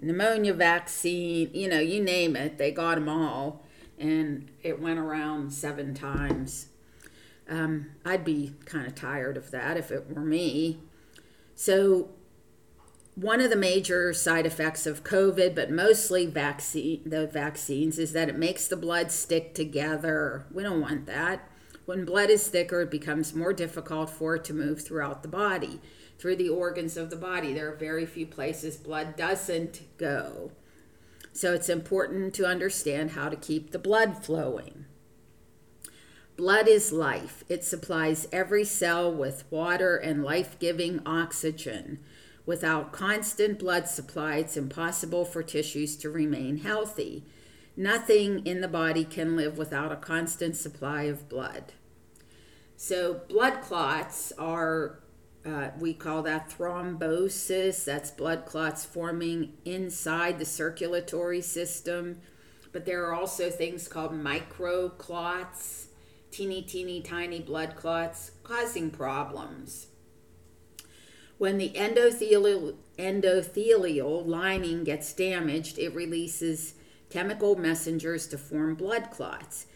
pneumonia 0.00 0.54
vaccine, 0.54 1.50
you 1.52 1.68
know, 1.68 1.80
you 1.80 2.02
name 2.02 2.36
it, 2.36 2.56
they 2.56 2.70
got 2.70 2.94
them 2.94 3.08
all, 3.08 3.64
and 3.98 4.48
it 4.62 4.80
went 4.80 5.00
around 5.00 5.52
seven 5.52 5.92
times. 5.92 6.68
Um, 7.50 7.86
I'd 8.04 8.24
be 8.24 8.54
kind 8.64 8.86
of 8.86 8.94
tired 8.94 9.36
of 9.36 9.50
that 9.50 9.76
if 9.76 9.90
it 9.90 10.08
were 10.08 10.22
me. 10.22 10.78
So 11.56 12.10
one 13.20 13.40
of 13.40 13.50
the 13.50 13.56
major 13.56 14.12
side 14.12 14.46
effects 14.46 14.86
of 14.86 15.02
COVID, 15.02 15.52
but 15.52 15.72
mostly 15.72 16.24
vaccine 16.26 17.02
the 17.04 17.26
vaccines, 17.26 17.98
is 17.98 18.12
that 18.12 18.28
it 18.28 18.38
makes 18.38 18.68
the 18.68 18.76
blood 18.76 19.10
stick 19.10 19.54
together. 19.54 20.46
We 20.52 20.62
don't 20.62 20.80
want 20.80 21.06
that. 21.06 21.50
When 21.84 22.04
blood 22.04 22.30
is 22.30 22.46
thicker, 22.46 22.82
it 22.82 22.92
becomes 22.92 23.34
more 23.34 23.52
difficult 23.52 24.08
for 24.08 24.36
it 24.36 24.44
to 24.44 24.54
move 24.54 24.82
throughout 24.82 25.22
the 25.22 25.28
body, 25.28 25.80
through 26.16 26.36
the 26.36 26.48
organs 26.48 26.96
of 26.96 27.10
the 27.10 27.16
body. 27.16 27.52
There 27.52 27.72
are 27.72 27.76
very 27.76 28.06
few 28.06 28.24
places 28.24 28.76
blood 28.76 29.16
doesn't 29.16 29.82
go. 29.98 30.52
So 31.32 31.54
it's 31.54 31.68
important 31.68 32.34
to 32.34 32.46
understand 32.46 33.12
how 33.12 33.30
to 33.30 33.36
keep 33.36 33.72
the 33.72 33.80
blood 33.80 34.24
flowing. 34.24 34.84
Blood 36.36 36.68
is 36.68 36.92
life. 36.92 37.42
It 37.48 37.64
supplies 37.64 38.28
every 38.30 38.64
cell 38.64 39.12
with 39.12 39.42
water 39.50 39.96
and 39.96 40.22
life 40.22 40.56
giving 40.60 41.00
oxygen. 41.04 41.98
Without 42.48 42.92
constant 42.92 43.58
blood 43.58 43.86
supply, 43.86 44.36
it's 44.36 44.56
impossible 44.56 45.26
for 45.26 45.42
tissues 45.42 45.98
to 45.98 46.08
remain 46.08 46.56
healthy. 46.56 47.26
Nothing 47.76 48.46
in 48.46 48.62
the 48.62 48.68
body 48.68 49.04
can 49.04 49.36
live 49.36 49.58
without 49.58 49.92
a 49.92 49.96
constant 49.96 50.56
supply 50.56 51.02
of 51.02 51.28
blood. 51.28 51.74
So, 52.74 53.20
blood 53.28 53.60
clots 53.60 54.32
are, 54.38 55.00
uh, 55.44 55.72
we 55.78 55.92
call 55.92 56.22
that 56.22 56.48
thrombosis. 56.48 57.84
That's 57.84 58.10
blood 58.10 58.46
clots 58.46 58.82
forming 58.82 59.52
inside 59.66 60.38
the 60.38 60.46
circulatory 60.46 61.42
system. 61.42 62.22
But 62.72 62.86
there 62.86 63.04
are 63.04 63.12
also 63.12 63.50
things 63.50 63.88
called 63.88 64.12
microclots, 64.12 65.88
teeny, 66.30 66.62
teeny, 66.62 67.02
tiny 67.02 67.40
blood 67.40 67.76
clots 67.76 68.30
causing 68.42 68.90
problems. 68.90 69.87
When 71.38 71.56
the 71.56 71.70
endothelial, 71.70 72.74
endothelial 72.98 74.26
lining 74.26 74.84
gets 74.84 75.12
damaged, 75.12 75.78
it 75.78 75.94
releases 75.94 76.74
chemical 77.10 77.56
messengers 77.56 78.26
to 78.28 78.38
form 78.38 78.74
blood 78.74 79.10
clots. 79.10 79.66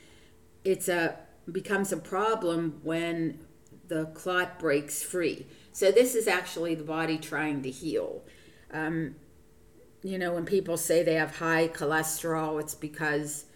It's 0.64 0.88
a 0.88 1.18
becomes 1.51 1.92
a 1.92 1.96
problem 1.96 2.81
when 2.83 3.40
the 3.88 4.07
clot 4.07 4.59
breaks 4.59 5.03
free. 5.03 5.46
So 5.72 5.90
this 5.90 6.14
is 6.14 6.29
actually 6.29 6.75
the 6.75 6.85
body 6.85 7.18
trying 7.18 7.62
to 7.62 7.70
heal. 7.70 8.22
Um, 8.72 9.16
you 10.03 10.18
know, 10.18 10.35
when 10.35 10.44
people 10.44 10.77
say 10.77 11.03
they 11.03 11.14
have 11.14 11.37
high 11.37 11.68
cholesterol, 11.68 12.61
it's 12.61 12.75
because 12.75 13.46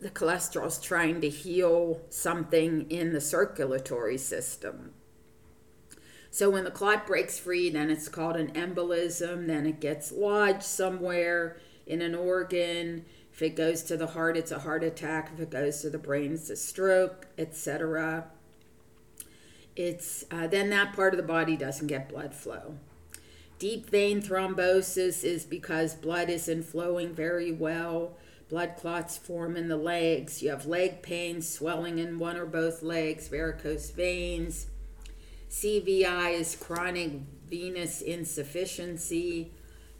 the 0.00 0.10
cholesterol 0.10 0.66
is 0.66 0.78
trying 0.78 1.20
to 1.22 1.28
heal 1.28 2.00
something 2.10 2.90
in 2.90 3.12
the 3.12 3.20
circulatory 3.20 4.18
system. 4.18 4.92
So 6.34 6.50
when 6.50 6.64
the 6.64 6.72
clot 6.72 7.06
breaks 7.06 7.38
free, 7.38 7.70
then 7.70 7.90
it's 7.90 8.08
called 8.08 8.34
an 8.34 8.50
embolism. 8.54 9.46
Then 9.46 9.66
it 9.66 9.78
gets 9.78 10.10
lodged 10.10 10.64
somewhere 10.64 11.58
in 11.86 12.02
an 12.02 12.12
organ. 12.12 13.04
If 13.32 13.40
it 13.40 13.54
goes 13.54 13.84
to 13.84 13.96
the 13.96 14.08
heart, 14.08 14.36
it's 14.36 14.50
a 14.50 14.58
heart 14.58 14.82
attack. 14.82 15.30
If 15.32 15.38
it 15.38 15.50
goes 15.50 15.80
to 15.82 15.90
the 15.90 15.98
brain, 15.98 16.32
it's 16.32 16.50
a 16.50 16.56
stroke, 16.56 17.28
etc. 17.38 18.24
It's 19.76 20.24
uh, 20.28 20.48
then 20.48 20.70
that 20.70 20.92
part 20.92 21.14
of 21.14 21.18
the 21.18 21.22
body 21.22 21.56
doesn't 21.56 21.86
get 21.86 22.08
blood 22.08 22.34
flow. 22.34 22.78
Deep 23.60 23.88
vein 23.88 24.20
thrombosis 24.20 25.22
is 25.22 25.44
because 25.44 25.94
blood 25.94 26.28
isn't 26.28 26.64
flowing 26.64 27.14
very 27.14 27.52
well. 27.52 28.16
Blood 28.48 28.74
clots 28.76 29.16
form 29.16 29.56
in 29.56 29.68
the 29.68 29.76
legs. 29.76 30.42
You 30.42 30.50
have 30.50 30.66
leg 30.66 31.00
pain, 31.00 31.42
swelling 31.42 32.00
in 32.00 32.18
one 32.18 32.36
or 32.36 32.44
both 32.44 32.82
legs, 32.82 33.28
varicose 33.28 33.92
veins 33.92 34.66
CVI 35.54 36.32
is 36.32 36.56
chronic 36.56 37.12
venous 37.48 38.02
insufficiency. 38.02 39.52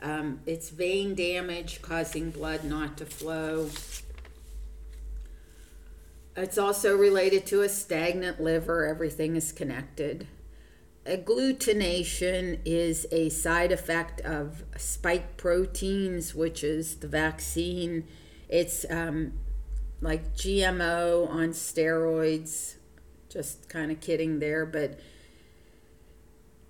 Um, 0.03 0.41
it's 0.47 0.71
vein 0.71 1.15
damage 1.15 1.81
causing 1.81 2.31
blood 2.31 2.65
not 2.65 2.99
to 2.99 3.07
flow. 3.07 3.71
It's 6.37 6.59
also 6.59 6.97
related 6.97 7.47
to 7.47 7.63
a 7.63 7.69
stagnant 7.69 8.43
liver. 8.43 8.85
Everything 8.85 9.37
is 9.37 9.53
connected. 9.53 10.27
Agglutination 11.07 12.59
is 12.65 13.07
a 13.13 13.29
side 13.29 13.71
effect 13.71 14.21
of 14.23 14.65
spike 14.77 15.37
proteins, 15.37 16.35
which 16.35 16.65
is 16.65 16.97
the 16.97 17.07
vaccine. 17.07 18.09
It's 18.49 18.85
um, 18.91 19.35
like 20.01 20.35
GMO 20.35 21.31
on 21.31 21.51
steroids. 21.51 22.75
Just 23.29 23.69
kind 23.69 23.93
of 23.93 24.01
kidding 24.01 24.41
there, 24.41 24.67
but 24.67 24.99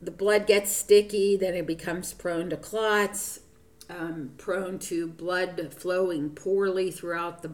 the 0.04 0.10
blood 0.10 0.46
gets 0.46 0.70
sticky, 0.72 1.36
then 1.36 1.54
it 1.54 1.66
becomes 1.66 2.12
prone 2.12 2.50
to 2.50 2.56
clots, 2.56 3.40
um, 3.88 4.32
prone 4.38 4.78
to 4.80 5.06
blood 5.06 5.72
flowing 5.72 6.30
poorly 6.30 6.90
throughout 6.90 7.42
the, 7.42 7.52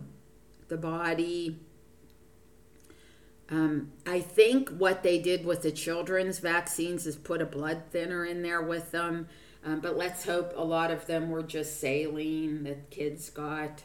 the 0.69 0.77
body. 0.77 1.61
Um, 3.49 3.91
I 4.07 4.21
think 4.21 4.69
what 4.71 5.03
they 5.03 5.19
did 5.19 5.45
with 5.45 5.63
the 5.63 5.73
children's 5.73 6.39
vaccines 6.39 7.07
is 7.07 7.17
put 7.17 7.43
a 7.43 7.47
blood 7.47 7.83
thinner 7.91 8.25
in 8.25 8.43
there 8.43 8.63
with 8.63 8.93
them. 8.93 9.29
Um, 9.65 9.81
but 9.81 9.97
let's 9.97 10.25
hope 10.25 10.53
a 10.57 10.65
lot 10.65 10.91
of 10.91 11.07
them 11.07 11.31
were 11.31 11.43
just 11.43 11.81
saline 11.81 12.63
that 12.65 12.91
kids 12.91 13.29
got. 13.29 13.83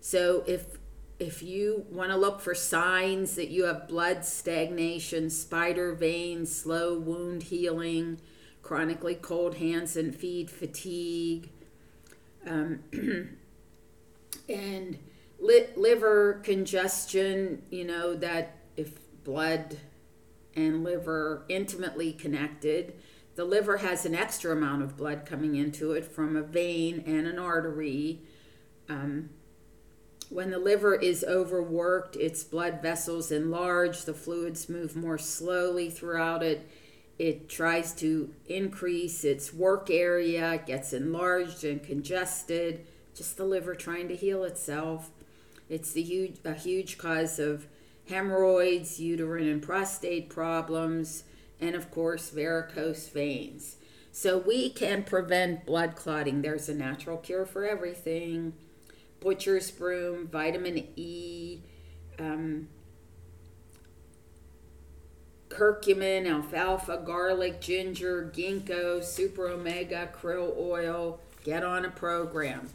So 0.00 0.44
if 0.46 0.78
if 1.18 1.42
you 1.42 1.86
want 1.90 2.10
to 2.10 2.16
look 2.16 2.40
for 2.40 2.54
signs 2.54 3.36
that 3.36 3.48
you 3.48 3.64
have 3.64 3.88
blood 3.88 4.24
stagnation, 4.24 5.30
spider 5.30 5.94
veins, 5.94 6.54
slow 6.54 6.98
wound 6.98 7.44
healing, 7.44 8.20
chronically 8.62 9.14
cold 9.14 9.56
hands 9.56 9.96
and 9.96 10.14
feet, 10.14 10.50
fatigue, 10.50 11.50
um, 12.46 12.80
and 14.48 14.98
li- 15.38 15.66
liver 15.76 16.40
congestion, 16.42 17.62
you 17.70 17.84
know, 17.84 18.14
that 18.14 18.56
if 18.76 18.98
blood 19.22 19.78
and 20.56 20.82
liver 20.82 21.44
intimately 21.48 22.12
connected, 22.12 22.94
the 23.36 23.44
liver 23.44 23.78
has 23.78 24.06
an 24.06 24.14
extra 24.14 24.52
amount 24.52 24.82
of 24.82 24.96
blood 24.96 25.26
coming 25.26 25.56
into 25.56 25.92
it 25.92 26.04
from 26.04 26.36
a 26.36 26.42
vein 26.42 27.02
and 27.06 27.26
an 27.26 27.38
artery. 27.38 28.20
Um, 28.88 29.30
when 30.30 30.50
the 30.50 30.58
liver 30.58 30.94
is 30.94 31.24
overworked, 31.24 32.16
its 32.16 32.42
blood 32.44 32.80
vessels 32.80 33.30
enlarge, 33.30 34.04
the 34.04 34.14
fluids 34.14 34.68
move 34.68 34.96
more 34.96 35.18
slowly 35.18 35.90
throughout 35.90 36.42
it. 36.42 36.68
It 37.18 37.48
tries 37.48 37.92
to 37.96 38.32
increase 38.46 39.24
its 39.24 39.52
work 39.52 39.88
area, 39.90 40.62
gets 40.66 40.92
enlarged 40.92 41.62
and 41.62 41.82
congested, 41.82 42.86
just 43.14 43.36
the 43.36 43.44
liver 43.44 43.74
trying 43.74 44.08
to 44.08 44.16
heal 44.16 44.42
itself. 44.44 45.10
It's 45.68 45.92
the 45.92 46.02
huge, 46.02 46.38
a 46.44 46.54
huge 46.54 46.98
cause 46.98 47.38
of 47.38 47.66
hemorrhoids, 48.08 49.00
uterine 49.00 49.48
and 49.48 49.62
prostate 49.62 50.28
problems, 50.28 51.24
and 51.60 51.74
of 51.74 51.90
course, 51.90 52.30
varicose 52.30 53.08
veins. 53.08 53.76
So 54.10 54.38
we 54.38 54.70
can 54.70 55.04
prevent 55.04 55.66
blood 55.66 55.96
clotting. 55.96 56.42
There's 56.42 56.68
a 56.68 56.74
natural 56.74 57.16
cure 57.16 57.46
for 57.46 57.64
everything 57.64 58.54
butcher's 59.24 59.70
broom, 59.70 60.28
vitamin 60.28 60.86
E, 60.94 61.58
um, 62.20 62.68
curcumin, 65.48 66.30
alfalfa, 66.30 67.02
garlic, 67.04 67.60
ginger, 67.60 68.30
ginkgo, 68.34 69.02
super 69.02 69.48
omega, 69.48 70.10
krill 70.14 70.56
oil. 70.56 71.20
Get 71.42 71.64
on 71.64 71.84
a 71.84 71.90
program. 71.90 72.70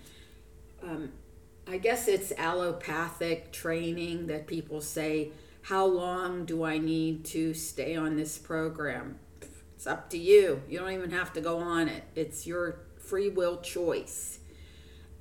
Um, 0.84 1.12
I 1.68 1.78
guess 1.78 2.08
it's 2.08 2.32
allopathic 2.38 3.52
training 3.52 4.28
that 4.28 4.48
people 4.48 4.82
say, 4.82 5.32
How 5.64 5.86
long 5.86 6.46
do 6.46 6.64
I 6.64 6.78
need 6.78 7.26
to 7.26 7.54
stay 7.54 7.96
on 7.96 8.16
this 8.16 8.38
program? 8.38 9.20
It's 9.76 9.88
up 9.88 10.10
to 10.10 10.18
you. 10.18 10.62
You 10.68 10.80
don't 10.80 10.92
even 10.92 11.12
have 11.12 11.32
to 11.34 11.42
go 11.42 11.60
on 11.60 11.88
it, 11.88 12.04
it's 12.16 12.46
your 12.48 12.80
free 12.98 13.30
will 13.30 13.58
choice. 13.58 14.40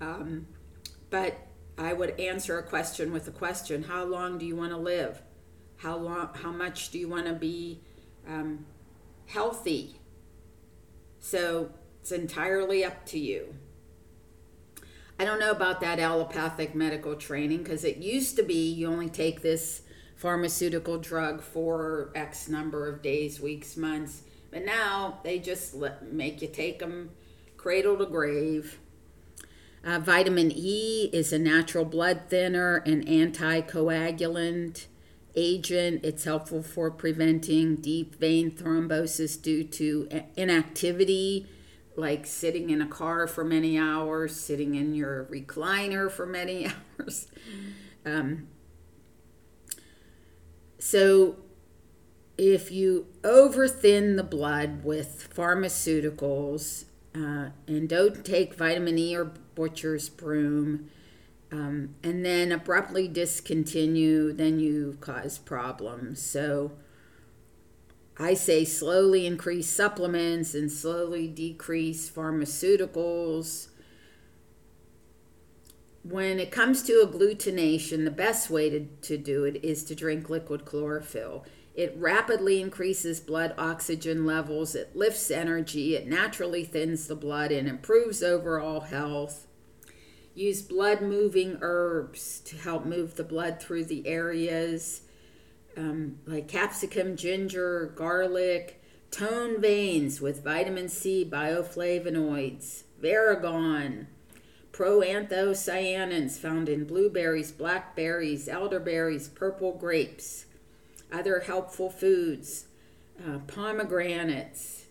Um, 0.00 0.46
but 1.11 1.37
I 1.77 1.92
would 1.92 2.18
answer 2.18 2.59
a 2.59 2.62
question 2.62 3.12
with 3.12 3.29
a 3.29 3.33
question 3.33 3.85
How 3.85 4.05
long 4.05 4.38
do 4.38 4.47
you 4.47 4.57
want 4.57 4.73
to 4.73 4.79
live? 4.79 5.23
How, 5.77 5.97
long, 5.97 6.31
how 6.35 6.51
much 6.51 6.90
do 6.90 6.99
you 6.99 7.09
want 7.09 7.27
to 7.27 7.35
be 7.35 7.81
um, 8.27 8.66
healthy? 9.27 10.01
So 11.21 11.71
it's 12.01 12.11
entirely 12.11 12.85
up 12.85 13.07
to 13.07 13.18
you. 13.18 13.55
I 15.21 15.25
don't 15.25 15.40
know 15.40 15.51
about 15.51 15.81
that 15.81 15.99
allopathic 15.99 16.75
medical 16.75 17.16
training 17.16 17.64
because 17.64 17.85
it 17.85 17.97
used 17.97 18.37
to 18.37 18.42
be 18.42 18.73
you 18.73 18.88
only 18.88 19.09
take 19.09 19.42
this 19.42 19.83
pharmaceutical 20.16 20.99
drug 20.99 21.42
for 21.42 22.11
X 22.14 22.49
number 22.49 22.88
of 22.88 23.03
days, 23.03 23.40
weeks, 23.40 23.77
months. 23.77 24.23
But 24.51 24.64
now 24.64 25.21
they 25.23 25.38
just 25.38 25.75
let, 25.75 26.12
make 26.12 26.40
you 26.42 26.49
take 26.49 26.79
them 26.79 27.11
cradle 27.57 27.97
to 27.99 28.07
grave. 28.07 28.79
Uh, 29.84 29.98
vitamin 29.98 30.50
E 30.54 31.08
is 31.12 31.32
a 31.32 31.38
natural 31.38 31.84
blood 31.84 32.22
thinner 32.28 32.82
and 32.84 33.06
anticoagulant 33.06 34.86
agent. 35.36 36.00
It's 36.04 36.24
helpful 36.24 36.62
for 36.62 36.90
preventing 36.90 37.76
deep 37.76 38.16
vein 38.16 38.50
thrombosis 38.50 39.40
due 39.40 39.64
to 39.64 40.08
inactivity, 40.36 41.46
like 41.96 42.26
sitting 42.26 42.70
in 42.70 42.82
a 42.82 42.88
car 42.88 43.26
for 43.26 43.44
many 43.44 43.78
hours, 43.78 44.34
sitting 44.34 44.74
in 44.74 44.94
your 44.94 45.28
recliner 45.30 46.10
for 46.10 46.26
many 46.26 46.66
hours. 47.00 47.28
Um, 48.04 48.48
so, 50.80 51.36
if 52.36 52.70
you 52.70 53.06
overthin 53.22 54.16
the 54.16 54.22
blood 54.22 54.84
with 54.84 55.28
pharmaceuticals 55.34 56.84
uh, 57.18 57.50
and 57.66 57.88
don't 57.88 58.24
take 58.24 58.54
vitamin 58.54 58.98
E 58.98 59.16
or 59.16 59.33
butcher's 59.54 60.09
broom, 60.09 60.88
um, 61.50 61.94
and 62.02 62.24
then 62.24 62.52
abruptly 62.52 63.09
discontinue, 63.09 64.33
then 64.33 64.61
you 64.61 64.96
cause 65.00 65.38
problems. 65.38 66.22
So 66.22 66.72
I 68.18 68.35
say 68.35 68.64
slowly 68.64 69.26
increase 69.26 69.68
supplements 69.68 70.54
and 70.54 70.70
slowly 70.70 71.26
decrease 71.26 72.11
pharmaceuticals. 72.11 73.68
When 76.02 76.38
it 76.38 76.50
comes 76.50 76.83
to 76.85 77.04
agglutination, 77.04 78.04
the 78.04 78.11
best 78.11 78.50
way 78.50 78.70
to, 78.70 78.87
to 79.02 79.18
do 79.18 79.44
it 79.44 79.64
is 79.64 79.85
to 79.85 79.94
drink 79.94 80.31
liquid 80.31 80.64
chlorophyll. 80.64 81.44
It 81.78 81.94
rapidly 81.96 82.60
increases 82.60 83.20
blood 83.20 83.54
oxygen 83.56 84.26
levels, 84.26 84.74
it 84.74 84.96
lifts 84.96 85.30
energy, 85.30 85.94
it 85.94 86.08
naturally 86.08 86.64
thins 86.64 87.06
the 87.06 87.14
blood, 87.14 87.52
and 87.52 87.68
improves 87.68 88.20
overall 88.20 88.80
health. 88.80 89.46
Use 90.34 90.60
blood 90.60 91.02
moving 91.02 91.56
herbs 91.60 92.40
to 92.46 92.56
help 92.56 92.84
move 92.84 93.14
the 93.14 93.22
blood 93.22 93.60
through 93.60 93.84
the 93.84 94.08
areas 94.08 95.02
um, 95.76 96.18
like 96.26 96.48
capsicum, 96.48 97.14
ginger, 97.14 97.92
garlic. 97.94 98.82
Tone 99.12 99.60
veins 99.60 100.20
with 100.20 100.42
vitamin 100.42 100.88
C, 100.88 101.24
bioflavonoids, 101.24 102.82
Vari-Gone, 103.00 104.08
proanthocyanins 104.72 106.38
found 106.38 106.68
in 106.68 106.86
blueberries, 106.86 107.52
blackberries, 107.52 108.48
elderberries, 108.48 109.28
purple 109.28 109.74
grapes. 109.74 110.46
Other 111.12 111.40
helpful 111.40 111.90
foods, 111.90 112.66
uh, 113.27 113.38
pomegranates, 113.47 114.85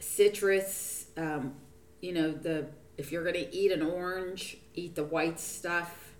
citrus, 0.00 1.06
um, 1.16 1.54
you 2.00 2.12
know, 2.12 2.32
the 2.32 2.66
if 2.96 3.12
you're 3.12 3.22
going 3.22 3.34
to 3.34 3.54
eat 3.54 3.70
an 3.70 3.82
orange, 3.82 4.58
eat 4.74 4.96
the 4.96 5.04
white 5.04 5.38
stuff 5.38 6.12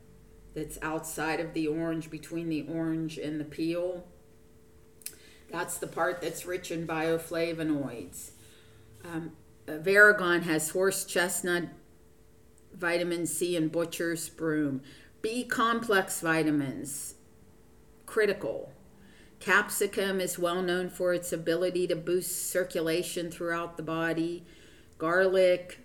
that's 0.55 0.79
outside 0.81 1.41
of 1.41 1.53
the 1.53 1.67
orange, 1.67 2.11
between 2.11 2.49
the 2.49 2.65
orange 2.73 3.19
and 3.19 3.41
the 3.41 3.45
peel. 3.45 4.05
That's 5.51 5.79
the 5.79 5.89
part 5.89 6.21
that's 6.21 6.47
rich 6.47 6.71
in 6.71 6.87
bioflavonoids. 6.87 8.31
Um, 9.05 9.33
Vari-Gone 9.67 10.43
has 10.43 10.71
horse 10.71 11.05
chestnut, 11.05 11.65
vitamin 12.73 13.27
C, 13.27 13.57
and 13.57 13.71
butcher's 13.71 14.29
broom. 14.29 14.83
B 15.21 15.45
complex 15.45 16.21
vitamins, 16.21 17.15
critical. 18.09 18.73
Capsicum 19.39 20.19
is 20.19 20.39
well 20.39 20.63
known 20.63 20.89
for 20.89 21.13
its 21.13 21.31
ability 21.31 21.87
to 21.87 21.95
boost 21.95 22.51
circulation 22.51 23.31
throughout 23.31 23.77
the 23.77 23.83
body. 23.83 24.45
Garlic, 24.97 25.79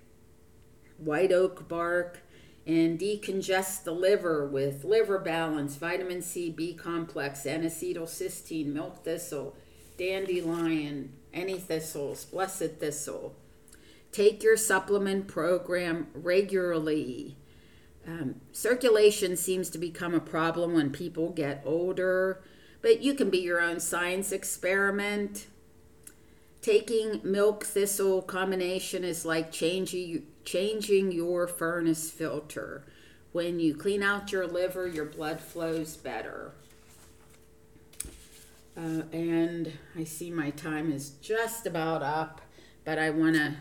white 0.97 1.33
oak 1.33 1.67
bark, 1.67 2.21
and 2.65 2.97
decongest 2.97 3.83
the 3.83 3.91
liver 3.91 4.47
with 4.47 4.86
liver 4.86 5.19
balance, 5.19 5.75
vitamin 5.75 6.21
C, 6.21 6.49
B 6.49 6.73
complex, 6.73 7.45
N-acetylcysteine, 7.45 8.67
milk 8.67 9.03
thistle, 9.03 9.55
dandelion, 9.97 11.12
any 11.33 11.59
thistles, 11.59 12.23
blessed 12.23 12.79
thistle. 12.79 13.36
Take 14.13 14.41
your 14.41 14.55
supplement 14.55 15.27
program 15.27 16.07
regularly. 16.13 17.36
Um, 18.08 18.42
circulation 18.52 19.38
seems 19.38 19.70
to 19.70 19.78
become 19.78 20.13
a 20.13 20.20
problem 20.20 20.74
when 20.74 20.92
people 20.92 21.30
get 21.30 21.62
older, 21.66 22.42
but 22.82 23.02
you 23.02 23.13
can 23.13 23.30
be 23.30 23.39
your 23.39 23.62
own 23.62 23.80
science 23.80 24.32
experiment. 24.32 25.48
Taking 26.62 27.22
milk 27.24 27.63
thistle 27.63 28.22
combination 28.22 29.04
is 29.04 29.26
like 29.26 29.52
changing 29.52 30.26
changing 30.44 31.12
your 31.12 31.48
furnace 31.48 32.10
filter. 32.10 32.86
When 33.32 33.60
you 33.60 33.74
clean 33.74 34.04
out 34.04 34.32
your 34.32 34.48
liver, 34.48 34.88
your 34.88 35.06
blood 35.06 35.39
flows 35.39 35.96
better. 35.96 36.54
Uh, 38.76 39.04
and 39.12 39.72
I 39.96 40.04
see 40.04 40.30
my 40.30 40.50
time 40.50 40.92
is 40.92 41.12
just 41.22 41.66
about 41.66 42.02
up, 42.02 42.42
but 42.84 43.00
I 43.00 43.12
want 43.12 43.36
to 43.36 43.56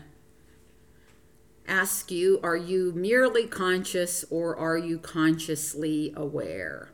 ask 1.67 2.11
you 2.11 2.39
are 2.43 2.57
you 2.57 2.91
merely 2.95 3.47
conscious 3.47 4.25
or 4.29 4.55
are 4.55 4.77
you 4.77 4.97
consciously 4.97 6.13
aware? 6.15 6.89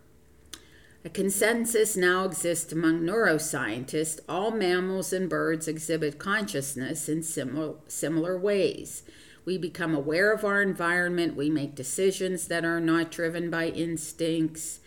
A 1.05 1.09
consensus 1.09 1.95
now 1.95 2.25
exists 2.25 2.73
among 2.73 3.01
neuroscientists 3.01 4.19
all 4.27 4.51
mammals 4.51 5.13
and 5.13 5.29
birds 5.29 5.67
exhibit 5.67 6.17
consciousness 6.17 7.07
in 7.07 7.23
similar, 7.23 7.75
similar 7.87 8.37
ways. 8.37 9.03
We 9.45 9.57
become 9.57 9.95
aware 9.95 10.33
of 10.33 10.43
our 10.43 10.61
environment. 10.61 11.37
We 11.37 11.49
make 11.49 11.73
decisions 11.73 12.47
that 12.49 12.65
are 12.65 12.81
not 12.81 13.11
driven 13.11 13.49
by 13.49 13.69
instincts. 13.69 14.81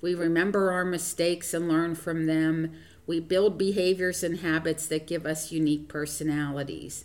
We 0.00 0.14
remember 0.14 0.72
our 0.72 0.84
mistakes 0.84 1.52
and 1.52 1.68
learn 1.68 1.94
from 1.94 2.26
them. 2.26 2.72
We 3.06 3.20
build 3.20 3.58
behaviors 3.58 4.22
and 4.22 4.38
habits 4.38 4.86
that 4.86 5.06
give 5.06 5.26
us 5.26 5.52
unique 5.52 5.86
personalities. 5.88 7.04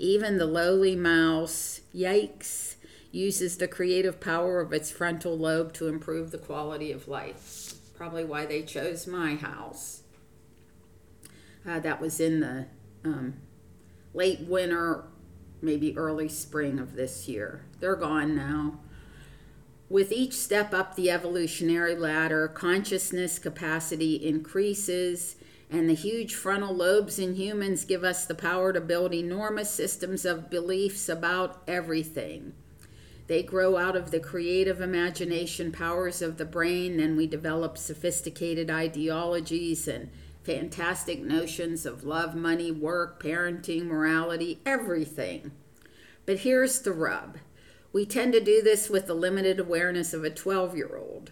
Even 0.00 0.38
the 0.38 0.46
lowly 0.46 0.96
mouse, 0.96 1.82
yikes, 1.94 2.76
uses 3.12 3.58
the 3.58 3.68
creative 3.68 4.18
power 4.18 4.58
of 4.58 4.72
its 4.72 4.90
frontal 4.90 5.36
lobe 5.36 5.74
to 5.74 5.88
improve 5.88 6.30
the 6.30 6.38
quality 6.38 6.90
of 6.90 7.06
life. 7.06 7.74
Probably 7.94 8.24
why 8.24 8.46
they 8.46 8.62
chose 8.62 9.06
my 9.06 9.34
house. 9.34 10.00
Uh, 11.68 11.80
that 11.80 12.00
was 12.00 12.18
in 12.18 12.40
the 12.40 12.66
um, 13.04 13.34
late 14.14 14.40
winter, 14.40 15.04
maybe 15.60 15.94
early 15.98 16.30
spring 16.30 16.78
of 16.78 16.94
this 16.94 17.28
year. 17.28 17.66
They're 17.78 17.94
gone 17.94 18.34
now. 18.34 18.80
With 19.90 20.12
each 20.12 20.32
step 20.32 20.72
up 20.72 20.96
the 20.96 21.10
evolutionary 21.10 21.94
ladder, 21.94 22.48
consciousness 22.48 23.38
capacity 23.38 24.14
increases, 24.14 25.36
and 25.70 25.88
the 25.88 25.94
huge 25.94 26.34
frontal 26.34 26.74
lobes 26.74 27.18
in 27.18 27.36
humans 27.36 27.84
give 27.84 28.02
us 28.02 28.26
the 28.26 28.34
power 28.34 28.72
to 28.72 28.80
build 28.80 29.14
enormous 29.14 29.70
systems 29.70 30.24
of 30.24 30.50
beliefs 30.50 31.08
about 31.08 31.62
everything. 31.68 32.52
They 33.28 33.44
grow 33.44 33.76
out 33.76 33.94
of 33.94 34.10
the 34.10 34.18
creative 34.18 34.80
imagination 34.80 35.70
powers 35.70 36.20
of 36.20 36.36
the 36.36 36.44
brain, 36.44 36.98
and 36.98 37.16
we 37.16 37.28
develop 37.28 37.78
sophisticated 37.78 38.68
ideologies 38.68 39.86
and 39.86 40.10
fantastic 40.42 41.20
notions 41.20 41.86
of 41.86 42.02
love, 42.02 42.34
money, 42.34 42.72
work, 42.72 43.22
parenting, 43.22 43.84
morality, 43.84 44.58
everything. 44.66 45.52
But 46.26 46.40
here's 46.40 46.80
the 46.80 46.92
rub 46.92 47.38
we 47.92 48.06
tend 48.06 48.32
to 48.32 48.40
do 48.40 48.62
this 48.62 48.88
with 48.88 49.06
the 49.06 49.14
limited 49.14 49.58
awareness 49.58 50.12
of 50.12 50.24
a 50.24 50.30
12 50.30 50.76
year 50.76 50.96
old. 50.96 51.30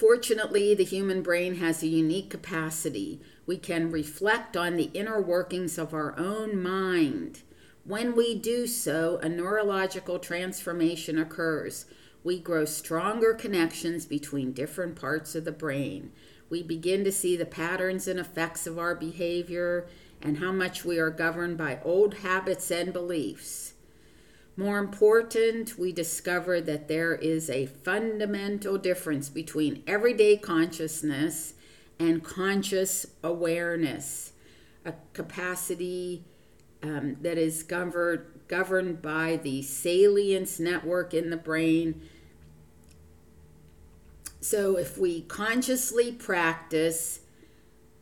Fortunately, 0.00 0.74
the 0.74 0.82
human 0.82 1.20
brain 1.20 1.56
has 1.56 1.82
a 1.82 1.86
unique 1.86 2.30
capacity. 2.30 3.20
We 3.44 3.58
can 3.58 3.90
reflect 3.90 4.56
on 4.56 4.76
the 4.76 4.90
inner 4.94 5.20
workings 5.20 5.76
of 5.76 5.92
our 5.92 6.18
own 6.18 6.62
mind. 6.62 7.42
When 7.84 8.16
we 8.16 8.34
do 8.34 8.66
so, 8.66 9.18
a 9.22 9.28
neurological 9.28 10.18
transformation 10.18 11.18
occurs. 11.18 11.84
We 12.24 12.38
grow 12.38 12.64
stronger 12.64 13.34
connections 13.34 14.06
between 14.06 14.54
different 14.54 14.96
parts 14.96 15.34
of 15.34 15.44
the 15.44 15.52
brain. 15.52 16.12
We 16.48 16.62
begin 16.62 17.04
to 17.04 17.12
see 17.12 17.36
the 17.36 17.44
patterns 17.44 18.08
and 18.08 18.18
effects 18.18 18.66
of 18.66 18.78
our 18.78 18.94
behavior 18.94 19.86
and 20.22 20.38
how 20.38 20.50
much 20.50 20.82
we 20.82 20.98
are 20.98 21.10
governed 21.10 21.58
by 21.58 21.78
old 21.84 22.14
habits 22.14 22.70
and 22.70 22.94
beliefs. 22.94 23.69
More 24.60 24.78
important, 24.78 25.78
we 25.78 25.90
discover 25.90 26.60
that 26.60 26.86
there 26.86 27.14
is 27.14 27.48
a 27.48 27.64
fundamental 27.64 28.76
difference 28.76 29.30
between 29.30 29.82
everyday 29.86 30.36
consciousness 30.36 31.54
and 31.98 32.22
conscious 32.22 33.06
awareness, 33.24 34.32
a 34.84 34.92
capacity 35.14 36.24
um, 36.82 37.16
that 37.22 37.38
is 37.38 37.62
governed, 37.62 38.20
governed 38.48 39.00
by 39.00 39.40
the 39.42 39.62
salience 39.62 40.60
network 40.60 41.14
in 41.14 41.30
the 41.30 41.38
brain. 41.38 42.02
So, 44.42 44.76
if 44.76 44.98
we 44.98 45.22
consciously 45.22 46.12
practice 46.12 47.20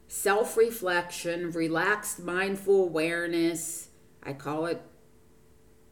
self 0.09 0.57
reflection, 0.57 1.53
relaxed 1.53 2.19
mindful 2.19 2.83
awareness, 2.83 3.91
I 4.25 4.33
call 4.33 4.67
it 4.67 4.83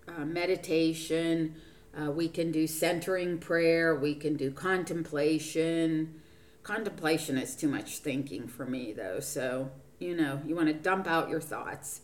uh, 0.08 0.24
meditation. 0.24 1.54
Uh, 1.96 2.10
we 2.10 2.28
can 2.28 2.52
do 2.52 2.66
centering 2.66 3.38
prayer. 3.38 3.94
We 3.94 4.14
can 4.14 4.36
do 4.36 4.50
contemplation. 4.50 6.20
Contemplation 6.62 7.38
is 7.38 7.56
too 7.56 7.68
much 7.68 7.98
thinking 7.98 8.48
for 8.48 8.66
me, 8.66 8.92
though. 8.92 9.20
So, 9.20 9.70
you 9.98 10.16
know, 10.16 10.42
you 10.46 10.54
want 10.54 10.68
to 10.68 10.74
dump 10.74 11.06
out 11.06 11.30
your 11.30 11.40
thoughts. 11.40 12.02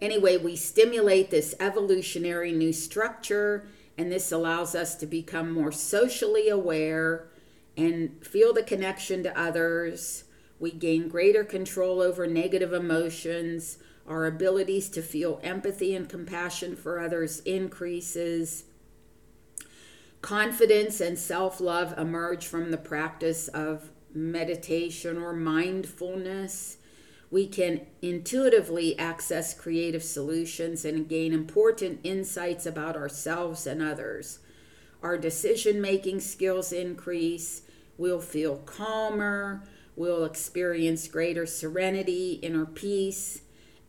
Anyway, 0.00 0.36
we 0.36 0.56
stimulate 0.56 1.30
this 1.30 1.54
evolutionary 1.60 2.52
new 2.52 2.72
structure, 2.72 3.66
and 3.96 4.10
this 4.10 4.32
allows 4.32 4.74
us 4.74 4.96
to 4.96 5.06
become 5.06 5.52
more 5.52 5.70
socially 5.70 6.48
aware 6.48 7.28
and 7.76 8.24
feel 8.26 8.52
the 8.52 8.62
connection 8.62 9.22
to 9.22 9.38
others. 9.38 10.24
We 10.58 10.72
gain 10.72 11.08
greater 11.08 11.44
control 11.44 12.00
over 12.00 12.26
negative 12.26 12.72
emotions 12.72 13.78
our 14.06 14.26
abilities 14.26 14.88
to 14.90 15.02
feel 15.02 15.40
empathy 15.42 15.94
and 15.94 16.08
compassion 16.08 16.76
for 16.76 16.98
others 16.98 17.40
increases. 17.40 18.64
Confidence 20.20 21.00
and 21.00 21.18
self 21.18 21.60
love 21.60 21.96
emerge 21.98 22.46
from 22.46 22.70
the 22.70 22.76
practice 22.78 23.48
of 23.48 23.90
meditation 24.14 25.18
or 25.18 25.32
mindfulness. 25.32 26.78
We 27.30 27.46
can 27.46 27.86
intuitively 28.02 28.98
access 28.98 29.54
creative 29.54 30.02
solutions 30.02 30.84
and 30.84 31.08
gain 31.08 31.32
important 31.32 32.00
insights 32.04 32.66
about 32.66 32.94
ourselves 32.94 33.66
and 33.66 33.80
others. 33.80 34.40
Our 35.02 35.16
decision 35.16 35.80
making 35.80 36.20
skills 36.20 36.72
increase. 36.72 37.62
We'll 37.96 38.20
feel 38.20 38.58
calmer. 38.58 39.62
We'll 39.96 40.24
experience 40.24 41.08
greater 41.08 41.46
serenity, 41.46 42.34
inner 42.42 42.66
peace 42.66 43.40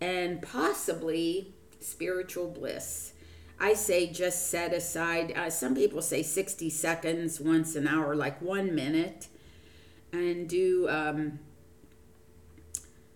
and 0.03 0.41
possibly 0.41 1.53
spiritual 1.79 2.49
bliss. 2.49 3.13
I 3.57 3.73
say 3.73 4.11
just 4.11 4.49
set 4.49 4.73
aside, 4.73 5.31
uh, 5.33 5.49
some 5.49 5.75
people 5.75 6.01
say 6.01 6.21
60 6.21 6.69
seconds 6.69 7.39
once 7.39 7.77
an 7.77 7.87
hour, 7.87 8.13
like 8.13 8.41
one 8.41 8.75
minute, 8.75 9.27
and 10.11 10.49
do, 10.49 10.89
um, 10.89 11.39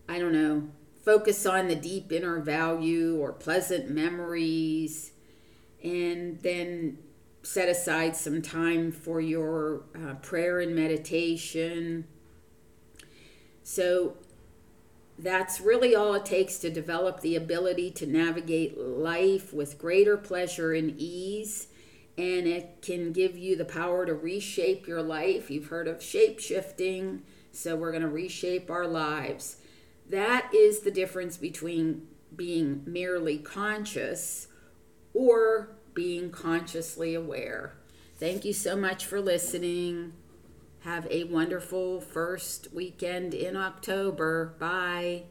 I 0.07 0.17
don't 0.17 0.31
know, 0.31 0.69
focus 1.03 1.45
on 1.45 1.67
the 1.67 1.75
deep 1.75 2.09
inner 2.13 2.39
value 2.39 3.17
or 3.17 3.33
pleasant 3.33 3.89
memories, 3.89 5.11
and 5.83 6.41
then 6.41 6.99
set 7.43 7.67
aside 7.67 8.15
some 8.15 8.41
time 8.41 8.93
for 8.93 9.19
your 9.19 9.83
uh, 9.93 10.13
prayer 10.15 10.61
and 10.61 10.73
meditation. 10.73 12.05
So 13.63 14.15
that's 15.19 15.59
really 15.59 15.95
all 15.95 16.13
it 16.13 16.25
takes 16.25 16.57
to 16.59 16.69
develop 16.69 17.21
the 17.21 17.35
ability 17.35 17.91
to 17.91 18.05
navigate 18.05 18.77
life 18.77 19.53
with 19.53 19.79
greater 19.79 20.17
pleasure 20.17 20.73
and 20.73 20.93
ease. 20.97 21.67
And 22.17 22.47
it 22.47 22.81
can 22.81 23.11
give 23.11 23.37
you 23.37 23.55
the 23.55 23.65
power 23.65 24.05
to 24.05 24.13
reshape 24.13 24.87
your 24.87 25.01
life. 25.01 25.49
You've 25.51 25.67
heard 25.67 25.87
of 25.87 26.01
shape 26.01 26.39
shifting, 26.39 27.23
so 27.51 27.75
we're 27.75 27.91
going 27.91 28.03
to 28.03 28.09
reshape 28.09 28.69
our 28.71 28.87
lives. 28.87 29.57
That 30.09 30.49
is 30.53 30.79
the 30.79 30.91
difference 30.91 31.37
between 31.37 32.07
being 32.35 32.83
merely 32.85 33.37
conscious 33.37 34.47
or 35.13 35.69
being 35.93 36.31
consciously 36.31 37.13
aware. 37.13 37.73
Thank 38.17 38.45
you 38.45 38.53
so 38.53 38.75
much 38.75 39.05
for 39.05 39.21
listening. 39.21 40.13
Have 40.87 41.05
a 41.11 41.25
wonderful 41.25 41.99
first 41.99 42.69
weekend 42.73 43.33
in 43.33 43.57
October. 43.57 44.55
Bye. 44.57 45.23